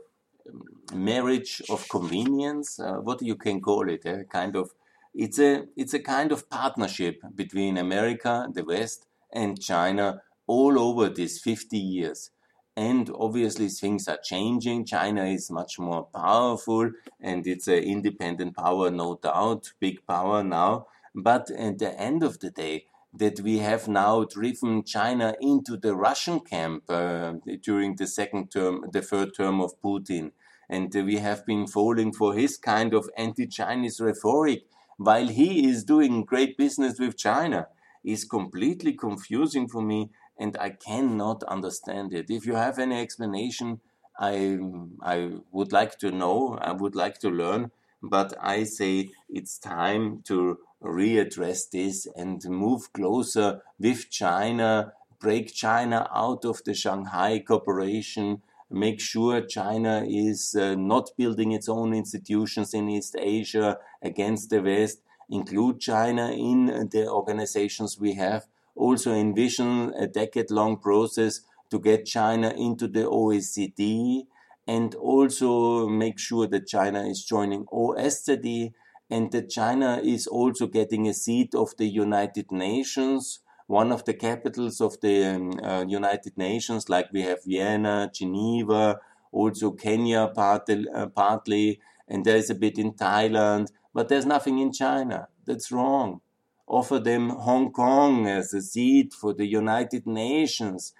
marriage 0.93 1.61
of 1.69 1.87
convenience, 1.89 2.79
uh, 2.79 2.95
what 2.95 3.21
you 3.21 3.35
can 3.35 3.61
call 3.61 3.89
it, 3.89 4.05
a 4.05 4.23
kind 4.25 4.55
of, 4.55 4.71
it's 5.13 5.39
a, 5.39 5.65
it's 5.75 5.93
a 5.93 5.99
kind 5.99 6.31
of 6.31 6.49
partnership 6.49 7.21
between 7.35 7.77
America, 7.77 8.47
the 8.53 8.63
West, 8.63 9.07
and 9.31 9.61
China 9.61 10.21
all 10.47 10.79
over 10.79 11.09
these 11.09 11.39
50 11.39 11.77
years. 11.77 12.31
And 12.77 13.09
obviously 13.15 13.69
things 13.69 14.07
are 14.07 14.19
changing. 14.21 14.85
China 14.85 15.23
is 15.25 15.49
much 15.49 15.79
more 15.79 16.03
powerful 16.13 16.91
and 17.21 17.47
it's 17.47 17.67
an 17.67 17.83
independent 17.83 18.55
power, 18.55 18.91
no 18.91 19.15
doubt, 19.15 19.71
big 19.79 20.05
power 20.05 20.43
now. 20.43 20.87
But 21.13 21.49
at 21.51 21.79
the 21.79 21.97
end 21.97 22.21
of 22.21 22.39
the 22.39 22.51
day, 22.51 22.87
that 23.17 23.39
we 23.41 23.59
have 23.59 23.87
now 23.87 24.23
driven 24.25 24.83
China 24.83 25.35
into 25.41 25.77
the 25.77 25.95
Russian 25.95 26.39
camp 26.39 26.83
uh, 26.89 27.33
during 27.61 27.95
the 27.95 28.07
second 28.07 28.51
term, 28.51 28.85
the 28.91 29.01
third 29.01 29.29
term 29.35 29.61
of 29.61 29.79
Putin. 29.81 30.31
And 30.69 30.93
we 30.93 31.17
have 31.17 31.45
been 31.45 31.67
falling 31.67 32.11
for 32.11 32.33
his 32.33 32.57
kind 32.57 32.93
of 32.93 33.09
anti 33.17 33.47
Chinese 33.47 33.99
rhetoric 34.01 34.63
while 34.97 35.27
he 35.27 35.67
is 35.69 35.83
doing 35.83 36.23
great 36.23 36.57
business 36.57 36.99
with 36.99 37.17
China 37.17 37.67
is 38.03 38.23
completely 38.23 38.93
confusing 38.93 39.67
for 39.67 39.81
me 39.81 40.09
and 40.39 40.57
I 40.59 40.69
cannot 40.69 41.43
understand 41.43 42.13
it. 42.13 42.29
If 42.29 42.45
you 42.45 42.55
have 42.55 42.79
any 42.79 42.99
explanation, 42.99 43.81
I 44.19 44.57
I 45.01 45.31
would 45.51 45.71
like 45.71 45.97
to 45.99 46.11
know. 46.11 46.57
I 46.61 46.71
would 46.71 46.95
like 46.95 47.19
to 47.19 47.29
learn. 47.29 47.71
But 48.01 48.33
I 48.39 48.63
say 48.65 49.09
it's 49.29 49.57
time 49.57 50.21
to 50.25 50.59
readdress 50.83 51.69
this 51.69 52.07
and 52.15 52.43
move 52.47 52.91
closer 52.93 53.61
with 53.79 54.09
China, 54.09 54.93
break 55.19 55.53
China 55.53 56.09
out 56.13 56.45
of 56.45 56.63
the 56.63 56.73
Shanghai 56.73 57.39
Cooperation, 57.39 58.41
make 58.69 58.99
sure 58.99 59.41
China 59.41 60.05
is 60.07 60.55
uh, 60.59 60.75
not 60.75 61.11
building 61.17 61.51
its 61.51 61.69
own 61.69 61.93
institutions 61.93 62.73
in 62.73 62.89
East 62.89 63.15
Asia 63.17 63.77
against 64.01 64.49
the 64.49 64.61
West, 64.61 64.99
include 65.29 65.79
China 65.79 66.31
in 66.31 66.89
the 66.91 67.07
organizations 67.09 67.99
we 67.99 68.13
have 68.13 68.45
also 68.75 69.13
envision 69.13 69.93
a 69.97 70.05
decade 70.05 70.51
long 70.51 70.77
process 70.77 71.41
to 71.71 71.79
get 71.79 72.05
China 72.05 72.49
into 72.49 72.87
the 72.87 73.03
OECD 73.03 74.25
and 74.67 74.95
also 74.95 75.87
make 75.87 76.19
sure 76.19 76.47
that 76.47 76.67
China 76.67 77.03
is 77.07 77.23
joining 77.23 77.65
OSCE 77.65 78.73
and 79.09 79.31
that 79.31 79.49
China 79.49 80.01
is 80.03 80.27
also 80.27 80.67
getting 80.67 81.07
a 81.07 81.13
seat 81.13 81.53
of 81.55 81.75
the 81.77 81.87
United 81.87 82.51
Nations, 82.51 83.39
one 83.67 83.91
of 83.91 84.05
the 84.05 84.13
capitals 84.13 84.81
of 84.81 84.99
the 85.01 85.25
um, 85.25 85.59
uh, 85.63 85.85
United 85.87 86.37
Nations, 86.37 86.89
like 86.89 87.07
we 87.11 87.21
have 87.21 87.43
Vienna, 87.45 88.09
Geneva, 88.13 88.99
also 89.31 89.71
Kenya 89.71 90.27
partly, 90.33 90.87
uh, 90.89 91.07
partly, 91.07 91.79
and 92.07 92.25
there 92.25 92.37
is 92.37 92.49
a 92.49 92.55
bit 92.55 92.77
in 92.77 92.93
Thailand, 92.93 93.71
but 93.93 94.09
there's 94.09 94.25
nothing 94.25 94.59
in 94.59 94.71
China. 94.71 95.27
That's 95.45 95.71
wrong 95.71 96.21
offer 96.67 96.99
them 96.99 97.29
Hong 97.29 97.71
Kong 97.71 98.27
as 98.27 98.53
a 98.53 98.61
seat 98.61 99.13
for 99.13 99.33
the 99.33 99.45
United 99.45 100.07
Nations. 100.07 100.93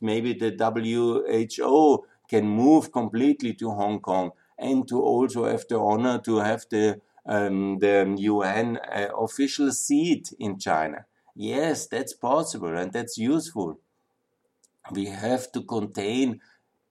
Maybe 0.00 0.32
the 0.32 0.50
WHO 0.50 2.04
can 2.28 2.48
move 2.48 2.92
completely 2.92 3.54
to 3.54 3.70
Hong 3.70 4.00
Kong 4.00 4.32
and 4.58 4.86
to 4.88 5.00
also 5.00 5.44
have 5.44 5.66
the 5.68 5.78
honor 5.78 6.18
to 6.20 6.38
have 6.38 6.66
the 6.70 7.00
um, 7.26 7.78
the 7.78 8.14
UN 8.18 8.78
uh, 8.78 9.08
official 9.18 9.72
seat 9.72 10.32
in 10.38 10.58
China. 10.58 11.06
Yes, 11.34 11.86
that's 11.86 12.14
possible 12.14 12.76
and 12.76 12.92
that's 12.92 13.18
useful. 13.18 13.80
We 14.92 15.06
have 15.06 15.50
to 15.52 15.62
contain 15.62 16.40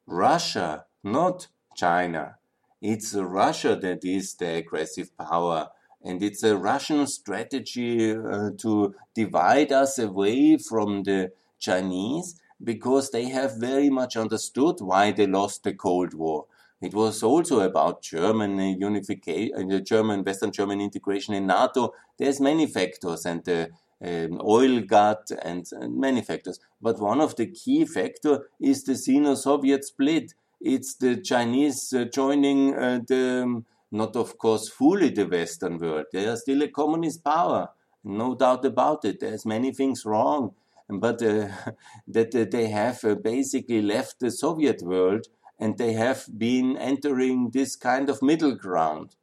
Russia, 0.05 0.85
not 1.03 1.47
China. 1.75 2.35
It's 2.81 3.15
Russia 3.15 3.75
that 3.81 4.03
is 4.03 4.35
the 4.35 4.55
aggressive 4.55 5.17
power 5.17 5.69
and 6.03 6.21
it's 6.21 6.43
a 6.43 6.55
Russian 6.55 7.07
strategy 7.07 8.11
uh, 8.11 8.51
to 8.59 8.93
divide 9.15 9.71
us 9.71 9.97
away 9.97 10.57
from 10.57 11.03
the 11.03 11.31
Chinese 11.59 12.39
because 12.63 13.09
they 13.09 13.25
have 13.29 13.57
very 13.57 13.89
much 13.89 14.15
understood 14.15 14.75
why 14.79 15.11
they 15.11 15.25
lost 15.25 15.63
the 15.63 15.73
Cold 15.73 16.13
War. 16.13 16.45
It 16.85 16.93
was 16.93 17.23
also 17.23 17.61
about 17.61 18.03
German 18.03 18.59
unification, 18.79 19.71
uh, 19.71 19.79
German 19.79 20.23
Western 20.23 20.51
German 20.51 20.81
integration 20.81 21.33
in 21.33 21.47
NATO. 21.47 21.93
There's 22.19 22.39
many 22.39 22.67
factors, 22.67 23.25
and 23.25 23.43
the 23.43 23.71
um, 24.05 24.39
oil 24.45 24.81
gut 24.81 25.31
and, 25.41 25.65
and, 25.71 25.97
many 25.97 26.21
factors. 26.21 26.59
But 26.79 26.99
one 26.99 27.21
of 27.21 27.35
the 27.37 27.47
key 27.47 27.85
factor 27.85 28.49
is 28.59 28.83
the 28.83 28.95
Sino-Soviet 28.95 29.83
split. 29.83 30.33
It's 30.61 30.95
the 30.95 31.17
Chinese 31.17 31.91
uh, 31.91 32.05
joining 32.05 32.75
uh, 32.75 32.99
the 33.07 33.43
um, 33.43 33.65
not 33.91 34.15
of 34.15 34.37
course 34.37 34.69
fully 34.69 35.09
the 35.09 35.25
Western 35.25 35.79
world. 35.79 36.05
They 36.11 36.27
are 36.27 36.37
still 36.37 36.61
a 36.61 36.67
communist 36.67 37.23
power, 37.23 37.69
no 38.03 38.35
doubt 38.35 38.65
about 38.65 39.05
it. 39.05 39.19
There's 39.19 39.45
many 39.45 39.71
things 39.71 40.05
wrong, 40.05 40.53
but 40.87 41.21
uh, 41.23 41.47
that 42.07 42.35
uh, 42.35 42.45
they 42.51 42.67
have 42.67 43.03
uh, 43.03 43.15
basically 43.15 43.81
left 43.81 44.19
the 44.19 44.29
Soviet 44.29 44.81
world 44.83 45.27
and 45.59 45.77
they 45.77 45.93
have 45.93 46.25
been 46.37 46.77
entering 46.77 47.51
this 47.51 47.75
kind 47.75 48.09
of 48.09 48.21
middle 48.21 48.55
ground. 48.55 49.15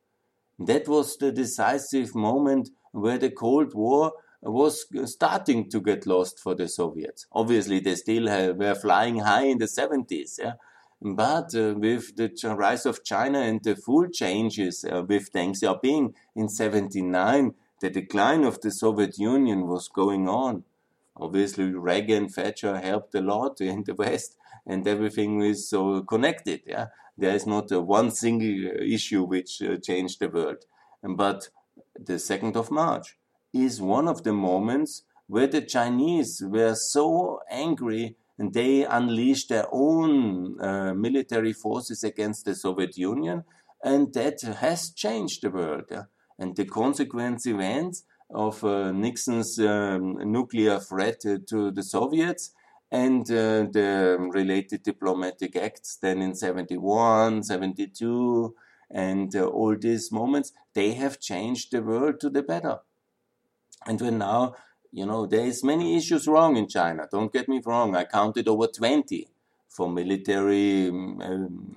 That 0.58 0.88
was 0.88 1.16
the 1.16 1.32
decisive 1.32 2.14
moment 2.14 2.70
where 2.92 3.18
the 3.18 3.30
Cold 3.30 3.74
War 3.74 4.12
was 4.42 4.86
starting 5.04 5.70
to 5.70 5.80
get 5.80 6.06
lost 6.06 6.40
for 6.40 6.54
the 6.54 6.68
Soviets. 6.68 7.26
Obviously, 7.32 7.80
they 7.80 7.94
still 7.94 8.26
have, 8.28 8.56
were 8.56 8.74
flying 8.74 9.20
high 9.20 9.44
in 9.44 9.58
the 9.58 9.66
70s, 9.66 10.38
yeah, 10.38 10.54
but 11.00 11.54
uh, 11.54 11.74
with 11.76 12.16
the 12.16 12.30
rise 12.56 12.86
of 12.86 13.04
China 13.04 13.40
and 13.40 13.62
the 13.62 13.76
full 13.76 14.08
changes 14.08 14.84
uh, 14.84 15.02
with 15.02 15.32
Deng 15.32 15.54
Xiaoping 15.54 16.14
in 16.36 16.48
79, 16.48 17.54
the 17.80 17.90
decline 17.90 18.44
of 18.44 18.60
the 18.60 18.70
Soviet 18.70 19.18
Union 19.18 19.66
was 19.66 19.88
going 19.88 20.28
on. 20.28 20.64
Obviously, 21.16 21.72
Reagan, 21.74 22.28
Thatcher 22.28 22.78
helped 22.78 23.14
a 23.14 23.20
lot 23.20 23.60
in 23.60 23.84
the 23.84 23.94
West, 23.94 24.36
and 24.66 24.86
everything 24.86 25.42
is 25.42 25.68
so 25.68 26.02
connected. 26.02 26.60
Yeah, 26.66 26.86
there 27.16 27.34
is 27.34 27.46
not 27.46 27.70
one 27.70 28.10
single 28.10 28.82
issue 28.82 29.24
which 29.24 29.62
uh, 29.62 29.76
changed 29.76 30.20
the 30.20 30.28
world. 30.28 30.64
But 31.02 31.48
the 31.98 32.14
2nd 32.14 32.56
of 32.56 32.70
March 32.70 33.16
is 33.52 33.80
one 33.80 34.08
of 34.08 34.22
the 34.22 34.32
moments 34.32 35.02
where 35.26 35.46
the 35.46 35.62
Chinese 35.62 36.42
were 36.44 36.74
so 36.74 37.40
angry 37.50 38.16
and 38.38 38.54
they 38.54 38.84
unleashed 38.84 39.50
their 39.50 39.66
own 39.72 40.60
uh, 40.60 40.94
military 40.94 41.52
forces 41.52 42.02
against 42.02 42.44
the 42.44 42.54
Soviet 42.54 42.96
Union, 42.96 43.44
and 43.84 44.12
that 44.14 44.40
has 44.40 44.90
changed 44.90 45.42
the 45.42 45.50
world. 45.50 45.84
Yeah? 45.90 46.04
And 46.38 46.56
the 46.56 46.64
consequence 46.64 47.46
events 47.46 48.04
of 48.34 48.64
uh, 48.64 48.90
Nixon's 48.92 49.58
um, 49.58 50.16
nuclear 50.32 50.80
threat 50.80 51.20
to 51.20 51.70
the 51.70 51.82
Soviets 51.82 52.52
and 52.92 53.22
uh, 53.30 53.66
the 53.72 54.18
related 54.20 54.84
diplomatic 54.84 55.56
acts 55.56 55.96
then 55.96 56.22
in 56.22 56.36
71, 56.36 57.42
72, 57.42 58.54
and 58.90 59.34
uh, 59.34 59.46
all 59.46 59.74
these 59.76 60.12
moments, 60.12 60.52
they 60.74 60.92
have 60.92 61.18
changed 61.18 61.72
the 61.72 61.82
world 61.82 62.20
to 62.20 62.30
the 62.30 62.42
better. 62.42 62.80
And 63.86 64.00
we're 64.00 64.12
now 64.12 64.54
you 64.92 65.06
know, 65.06 65.26
there 65.26 65.46
is 65.46 65.64
many 65.64 65.96
issues 65.96 66.28
wrong 66.28 66.56
in 66.56 66.68
China. 66.68 67.08
Don't 67.10 67.32
get 67.32 67.48
me 67.48 67.62
wrong. 67.64 67.96
I 67.96 68.04
counted 68.04 68.46
over 68.46 68.66
20 68.66 69.26
from 69.68 69.94
military 69.94 70.90
um, 70.90 71.20
um 71.22 71.74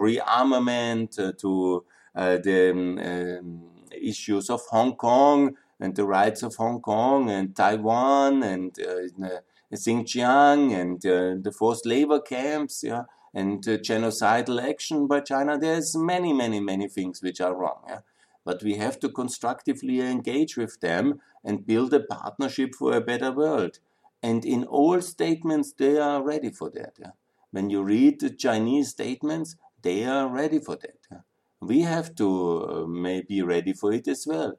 rearmament 0.00 1.18
uh, 1.18 1.32
to 1.38 1.84
uh, 2.14 2.38
the 2.38 2.70
um, 2.70 2.98
um, 2.98 3.62
issues 3.92 4.48
of 4.48 4.62
Hong 4.70 4.96
Kong 4.96 5.54
and 5.78 5.94
the 5.94 6.06
rights 6.06 6.42
of 6.42 6.54
Hong 6.56 6.80
Kong 6.80 7.28
and 7.28 7.54
Taiwan 7.54 8.42
and 8.42 8.74
uh, 8.80 9.28
Xinjiang 9.74 10.72
and 10.72 11.04
uh, 11.06 11.34
the 11.42 11.52
forced 11.52 11.86
labor 11.86 12.20
camps, 12.20 12.82
yeah, 12.82 13.04
and 13.34 13.62
genocidal 13.62 14.62
action 14.62 15.06
by 15.06 15.20
China. 15.20 15.58
There's 15.58 15.96
many, 15.96 16.32
many, 16.32 16.60
many 16.60 16.88
things 16.88 17.22
which 17.22 17.40
are 17.40 17.54
wrong. 17.54 17.82
Yeah? 17.88 18.00
but 18.46 18.62
we 18.62 18.76
have 18.76 18.98
to 19.00 19.08
constructively 19.08 20.00
engage 20.00 20.56
with 20.56 20.80
them 20.80 21.20
and 21.44 21.66
build 21.66 21.92
a 21.92 22.00
partnership 22.00 22.76
for 22.76 22.94
a 22.94 23.00
better 23.00 23.32
world. 23.32 23.80
And 24.22 24.44
in 24.44 24.62
all 24.64 25.02
statements, 25.02 25.72
they 25.72 25.98
are 25.98 26.22
ready 26.22 26.50
for 26.50 26.70
that. 26.70 26.94
Yeah? 26.98 27.10
When 27.50 27.70
you 27.70 27.82
read 27.82 28.20
the 28.20 28.30
Chinese 28.30 28.90
statements, 28.90 29.56
they 29.82 30.04
are 30.04 30.28
ready 30.28 30.60
for 30.60 30.76
that. 30.76 31.00
Yeah? 31.10 31.22
We 31.60 31.80
have 31.80 32.14
to 32.14 32.28
uh, 32.30 32.86
maybe 32.86 33.42
ready 33.42 33.72
for 33.72 33.92
it 33.92 34.06
as 34.06 34.24
well. 34.28 34.54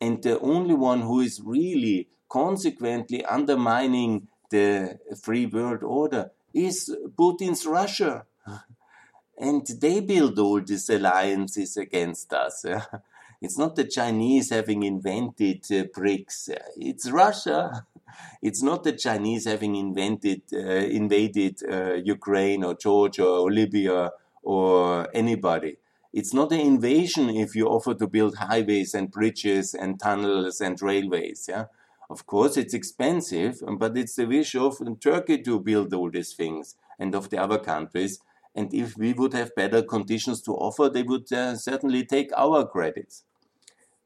And 0.00 0.20
the 0.20 0.40
only 0.40 0.74
one 0.74 1.02
who 1.02 1.20
is 1.20 1.40
really 1.40 2.08
consequently 2.28 3.24
undermining 3.24 4.26
the 4.50 4.98
free 5.22 5.46
world 5.46 5.82
order 5.82 6.30
is 6.54 6.94
Putin's 7.16 7.66
Russia. 7.66 8.24
and 9.38 9.66
they 9.80 10.00
build 10.00 10.38
all 10.38 10.60
these 10.60 10.88
alliances 10.90 11.76
against 11.76 12.32
us. 12.32 12.64
It's 13.40 13.56
not 13.56 13.76
the 13.76 13.84
Chinese 13.84 14.50
having 14.50 14.82
invented 14.82 15.64
uh, 15.70 15.84
BRICS. 15.96 16.56
It's 16.76 17.08
Russia. 17.08 17.86
it's 18.42 18.64
not 18.64 18.82
the 18.82 18.94
Chinese 18.94 19.44
having 19.44 19.76
invented, 19.76 20.42
uh, 20.52 20.58
invaded 20.58 21.62
uh, 21.62 21.94
Ukraine 21.94 22.64
or 22.64 22.74
Georgia 22.74 23.26
or 23.26 23.52
Libya 23.52 24.10
or 24.42 25.08
anybody. 25.14 25.76
It's 26.12 26.34
not 26.34 26.50
an 26.50 26.60
invasion 26.60 27.30
if 27.30 27.54
you 27.54 27.68
offer 27.68 27.94
to 27.94 28.08
build 28.08 28.38
highways 28.38 28.92
and 28.92 29.08
bridges 29.08 29.72
and 29.72 30.00
tunnels 30.00 30.60
and 30.60 30.80
railways. 30.82 31.46
Yeah, 31.48 31.66
of 32.10 32.26
course 32.26 32.56
it's 32.56 32.74
expensive, 32.74 33.62
but 33.78 33.96
it's 33.96 34.16
the 34.16 34.26
wish 34.26 34.54
of 34.54 34.78
Turkey 35.00 35.42
to 35.42 35.60
build 35.60 35.92
all 35.92 36.10
these 36.10 36.32
things 36.34 36.76
and 36.98 37.14
of 37.14 37.30
the 37.30 37.38
other 37.38 37.58
countries. 37.58 38.20
And 38.54 38.72
if 38.72 38.96
we 38.96 39.12
would 39.12 39.34
have 39.34 39.54
better 39.54 39.82
conditions 39.82 40.42
to 40.42 40.52
offer, 40.52 40.88
they 40.88 41.02
would 41.02 41.32
uh, 41.32 41.56
certainly 41.56 42.04
take 42.04 42.30
our 42.36 42.66
credits. 42.66 43.24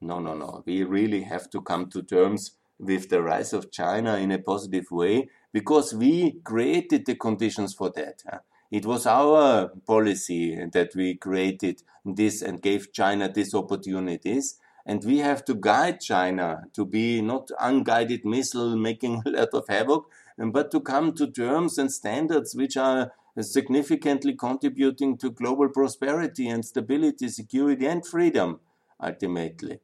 No, 0.00 0.18
no, 0.18 0.34
no. 0.34 0.62
We 0.66 0.82
really 0.82 1.22
have 1.22 1.48
to 1.50 1.60
come 1.60 1.88
to 1.90 2.02
terms 2.02 2.52
with 2.78 3.08
the 3.08 3.22
rise 3.22 3.52
of 3.52 3.70
China 3.70 4.16
in 4.16 4.32
a 4.32 4.38
positive 4.38 4.90
way 4.90 5.28
because 5.52 5.94
we 5.94 6.40
created 6.44 7.06
the 7.06 7.14
conditions 7.14 7.72
for 7.72 7.90
that. 7.90 8.42
It 8.70 8.84
was 8.84 9.06
our 9.06 9.68
policy 9.86 10.56
that 10.72 10.94
we 10.96 11.14
created 11.14 11.82
this 12.04 12.42
and 12.42 12.60
gave 12.60 12.92
China 12.92 13.30
these 13.32 13.54
opportunities. 13.54 14.58
And 14.84 15.04
we 15.04 15.18
have 15.18 15.44
to 15.44 15.54
guide 15.54 16.00
China 16.00 16.64
to 16.72 16.84
be 16.84 17.22
not 17.22 17.50
unguided 17.60 18.24
missile 18.24 18.76
making 18.76 19.22
a 19.26 19.30
lot 19.30 19.50
of 19.52 19.68
havoc, 19.68 20.10
but 20.38 20.70
to 20.72 20.80
come 20.80 21.12
to 21.14 21.30
terms 21.30 21.78
and 21.78 21.92
standards 21.92 22.54
which 22.54 22.76
are 22.76 23.12
significantly 23.40 24.34
contributing 24.34 25.16
to 25.18 25.30
global 25.30 25.68
prosperity 25.68 26.48
and 26.48 26.64
stability, 26.64 27.28
security, 27.28 27.86
and 27.86 28.06
freedom, 28.06 28.60
ultimately. 29.00 29.80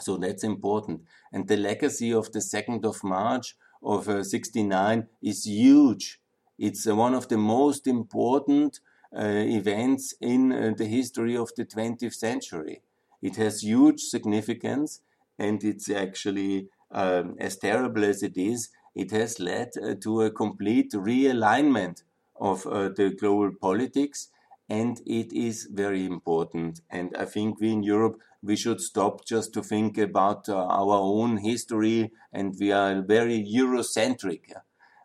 So 0.00 0.16
that's 0.16 0.44
important. 0.44 1.02
And 1.32 1.46
the 1.48 1.56
legacy 1.56 2.12
of 2.12 2.32
the 2.32 2.40
2nd 2.40 2.84
of 2.84 3.02
March 3.04 3.56
of 3.82 4.08
uh, 4.08 4.24
69 4.24 5.06
is 5.22 5.46
huge. 5.46 6.20
It's 6.58 6.86
uh, 6.86 6.94
one 6.94 7.14
of 7.14 7.28
the 7.28 7.38
most 7.38 7.86
important 7.86 8.80
uh, 9.16 9.22
events 9.22 10.14
in 10.20 10.52
uh, 10.52 10.74
the 10.76 10.86
history 10.86 11.36
of 11.36 11.50
the 11.56 11.64
20th 11.64 12.14
century. 12.14 12.82
It 13.24 13.36
has 13.36 13.62
huge 13.62 14.00
significance 14.02 15.00
and 15.38 15.64
it's 15.64 15.88
actually, 15.88 16.68
um, 16.90 17.36
as 17.38 17.56
terrible 17.56 18.04
as 18.04 18.22
it 18.22 18.36
is, 18.36 18.68
it 18.94 19.10
has 19.12 19.40
led 19.40 19.70
uh, 19.82 19.94
to 20.02 20.20
a 20.20 20.30
complete 20.30 20.92
realignment 20.92 22.02
of 22.38 22.66
uh, 22.66 22.90
the 22.90 23.16
global 23.18 23.50
politics 23.58 24.28
and 24.68 25.00
it 25.06 25.32
is 25.32 25.68
very 25.72 26.04
important. 26.04 26.82
And 26.90 27.16
I 27.18 27.24
think 27.24 27.60
we 27.60 27.72
in 27.72 27.82
Europe 27.82 28.20
we 28.42 28.56
should 28.56 28.80
stop 28.82 29.24
just 29.24 29.54
to 29.54 29.62
think 29.62 29.96
about 29.96 30.46
uh, 30.50 30.56
our 30.56 30.98
own 31.00 31.38
history 31.38 32.12
and 32.30 32.54
we 32.60 32.72
are 32.72 33.00
very 33.00 33.42
Eurocentric. 33.42 34.52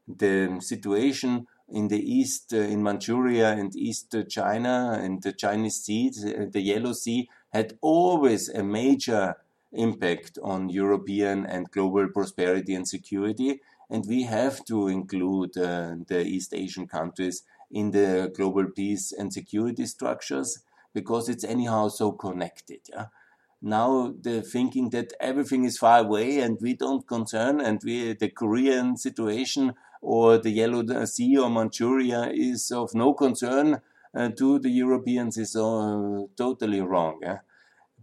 The 0.09 0.59
situation 0.59 1.47
in 1.69 1.87
the 1.87 2.01
east, 2.19 2.53
uh, 2.53 2.57
in 2.57 2.83
Manchuria 2.83 3.51
and 3.51 3.73
East 3.77 4.13
China 4.27 4.99
and 5.01 5.21
the 5.21 5.31
Chinese 5.31 5.77
Sea, 5.83 6.09
the 6.09 6.61
Yellow 6.61 6.93
Sea, 6.93 7.29
had 7.49 7.77
always 7.81 8.49
a 8.49 8.63
major 8.63 9.35
impact 9.71 10.37
on 10.43 10.69
European 10.69 11.45
and 11.45 11.71
global 11.71 12.07
prosperity 12.09 12.73
and 12.73 12.87
security. 12.87 13.61
And 13.89 14.05
we 14.07 14.23
have 14.23 14.63
to 14.65 14.87
include 14.87 15.57
uh, 15.57 15.95
the 16.07 16.23
East 16.23 16.53
Asian 16.53 16.87
countries 16.87 17.43
in 17.71 17.91
the 17.91 18.31
global 18.35 18.67
peace 18.67 19.11
and 19.11 19.33
security 19.33 19.85
structures 19.85 20.63
because 20.93 21.29
it's 21.29 21.43
anyhow 21.43 21.87
so 21.87 22.11
connected. 22.11 22.81
Yeah? 22.89 23.07
now 23.61 24.13
the 24.21 24.41
thinking 24.41 24.89
that 24.91 25.13
everything 25.19 25.65
is 25.65 25.77
far 25.77 25.99
away 25.99 26.39
and 26.39 26.57
we 26.61 26.73
don't 26.73 27.07
concern 27.07 27.59
and 27.59 27.81
we 27.83 28.13
the 28.13 28.29
Korean 28.29 28.95
situation 28.95 29.73
or 30.01 30.37
the 30.37 30.49
Yellow 30.49 31.05
Sea 31.05 31.37
or 31.37 31.49
Manchuria 31.49 32.31
is 32.33 32.71
of 32.71 32.95
no 32.95 33.13
concern 33.13 33.81
to 34.15 34.59
the 34.59 34.69
Europeans 34.69 35.37
is 35.37 35.55
uh, 35.55 36.23
totally 36.35 36.81
wrong. 36.81 37.19
Yeah? 37.21 37.39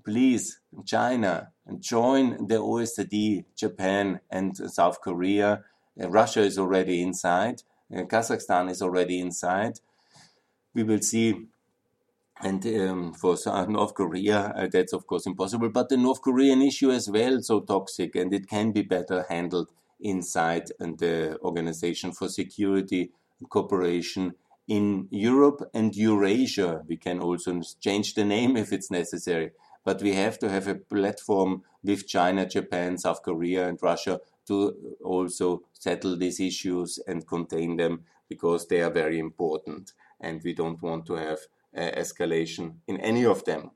Please, 0.05 0.61
China, 0.85 1.49
join 1.81 2.47
the 2.47 2.57
OSCE, 2.57 3.45
Japan 3.57 4.21
and 4.31 4.57
South 4.57 5.01
Korea. 5.01 5.65
Uh, 6.01 6.09
Russia 6.09 6.43
is 6.43 6.59
already 6.59 7.03
inside. 7.03 7.63
Uh, 7.93 8.03
Kazakhstan 8.03 8.71
is 8.71 8.83
already 8.83 9.21
inside. 9.21 9.81
We 10.75 10.85
will 10.85 11.01
see 11.01 11.47
and 12.43 12.67
um, 12.67 13.15
for 13.15 13.37
North 13.67 13.95
Korea, 13.95 14.53
uh, 14.55 14.67
that's 14.71 14.93
of 14.93 15.07
course 15.07 15.27
impossible. 15.27 15.71
But 15.71 15.89
the 15.89 15.97
North 15.97 16.21
Korean 16.21 16.61
issue 16.61 16.91
as 16.91 17.09
well, 17.09 17.41
so 17.41 17.61
toxic, 17.61 18.15
and 18.15 18.33
it 18.33 18.47
can 18.47 18.73
be 18.73 18.83
better 18.83 19.25
handled 19.29 19.71
inside 20.01 20.69
the 20.79 21.39
Organization 21.41 22.13
for 22.13 22.29
Security 22.29 23.11
Cooperation 23.49 24.35
in 24.69 25.09
Europe 25.11 25.69
and 25.75 25.95
Eurasia. 25.95 26.83
We 26.89 26.97
can 26.97 27.21
also 27.21 27.61
change 27.81 28.15
the 28.15 28.25
name 28.25 28.57
if 28.57 28.73
it's 28.73 28.91
necessary. 28.91 29.51
But 29.85 30.03
we 30.03 30.15
have 30.15 30.39
to 30.41 30.49
have 30.49 30.67
a 30.67 30.75
platform 30.75 31.63
with 31.85 32.09
China, 32.09 32.47
Japan, 32.47 32.99
South 32.99 33.23
Korea, 33.23 33.69
and 33.69 33.79
Russia 33.81 34.21
to 34.49 34.75
also 35.05 35.63
settle 35.73 36.17
these 36.17 36.41
issues 36.41 36.99
and 37.07 37.27
contain 37.27 37.77
them 37.77 38.05
because 38.29 38.67
they 38.67 38.83
are 38.83 38.91
very 38.91 39.21
important. 39.21 39.93
And 40.21 40.43
we 40.43 40.55
don't 40.55 40.83
want 40.83 41.07
to 41.07 41.15
have 41.15 41.39
uh, 41.77 41.91
escalation 41.97 42.77
in 42.89 43.01
any 43.01 43.25
of 43.25 43.45
them. 43.45 43.71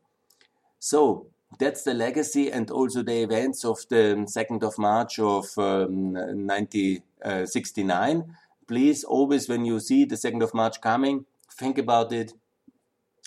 So 0.80 1.28
that's 1.58 1.84
the 1.84 1.94
legacy 1.94 2.50
and 2.50 2.70
also 2.70 3.02
the 3.02 3.22
events 3.22 3.64
of 3.64 3.78
the 3.88 4.26
2nd 4.26 4.62
of 4.62 4.78
March 4.78 5.18
of 5.18 5.46
um, 5.58 6.12
1969. 6.12 8.36
Please, 8.70 9.02
always 9.02 9.48
when 9.48 9.64
you 9.64 9.80
see 9.80 10.04
the 10.04 10.14
2nd 10.14 10.44
of 10.44 10.54
March 10.54 10.80
coming, 10.80 11.26
think 11.52 11.76
about 11.76 12.12
it, 12.12 12.34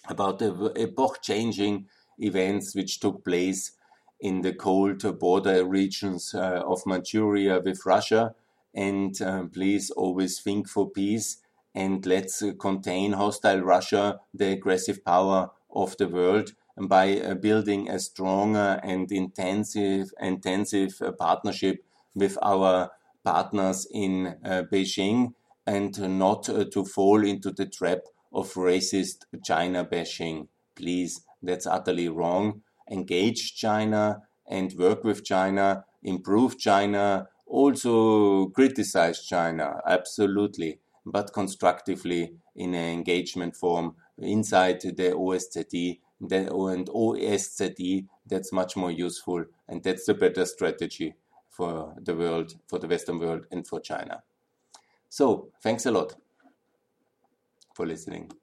about 0.08 0.40
the 0.40 0.72
epoch 0.78 1.22
changing 1.22 1.86
events 2.18 2.74
which 2.74 3.02
took 3.02 3.26
place 3.26 3.74
in 4.22 4.40
the 4.40 4.54
cold 4.54 5.04
border 5.20 5.66
regions 5.66 6.34
uh, 6.34 6.64
of 6.66 6.86
Manchuria 6.86 7.60
with 7.60 7.86
Russia. 7.86 8.34
And 8.74 9.22
uh, 9.22 9.44
please 9.52 9.92
always 9.92 10.40
think 10.40 10.70
for 10.70 10.90
peace 10.90 11.40
and 11.76 12.06
let's 12.06 12.42
uh, 12.42 12.54
contain 12.58 13.12
hostile 13.12 13.60
Russia, 13.60 14.22
the 14.34 14.54
aggressive 14.54 15.04
power 15.04 15.52
of 15.76 15.98
the 15.98 16.08
world, 16.08 16.54
by 16.78 17.20
uh, 17.20 17.34
building 17.34 17.90
a 17.90 18.00
stronger 18.00 18.80
and 18.82 19.12
intensive, 19.12 20.14
intensive 20.22 21.02
uh, 21.02 21.12
partnership 21.12 21.84
with 22.16 22.38
our 22.42 22.92
partners 23.24 23.88
in 23.92 24.36
uh, 24.44 24.64
Beijing 24.72 25.34
and 25.66 26.20
not 26.20 26.50
uh, 26.50 26.66
to 26.66 26.84
fall 26.84 27.24
into 27.24 27.52
the 27.52 27.66
trap 27.66 28.00
of 28.32 28.54
racist 28.54 29.26
China 29.44 29.84
bashing. 29.84 30.48
Please, 30.76 31.22
that's 31.42 31.68
utterly 31.68 32.10
wrong. 32.10 32.62
Engage 32.90 33.56
China 33.56 34.22
and 34.48 34.74
work 34.78 35.04
with 35.04 35.24
China, 35.24 35.86
improve 36.04 36.60
China, 36.60 37.28
also 37.48 38.48
criticize 38.48 39.24
China, 39.24 39.80
absolutely 39.86 40.80
but 41.06 41.34
constructively 41.34 42.34
in 42.56 42.74
an 42.74 42.94
engagement 42.94 43.56
form 43.56 43.96
inside 44.18 44.82
the 44.82 45.12
OSCE 45.12 46.00
and 46.22 46.90
OSCE. 46.90 48.08
That's 48.26 48.54
much 48.54 48.78
more 48.78 48.92
useful, 48.92 49.46
and 49.68 49.84
that's 49.84 50.06
the 50.06 50.14
better 50.14 50.46
strategy 50.46 51.16
for 51.54 51.96
the 52.02 52.16
world, 52.16 52.54
for 52.68 52.80
the 52.80 52.88
Western 52.88 53.20
world, 53.20 53.46
and 53.52 53.68
for 53.68 53.80
China. 53.80 54.24
So, 55.10 55.50
thanks 55.62 55.86
a 55.86 55.92
lot 55.92 56.16
for 57.76 57.86
listening. 57.86 58.32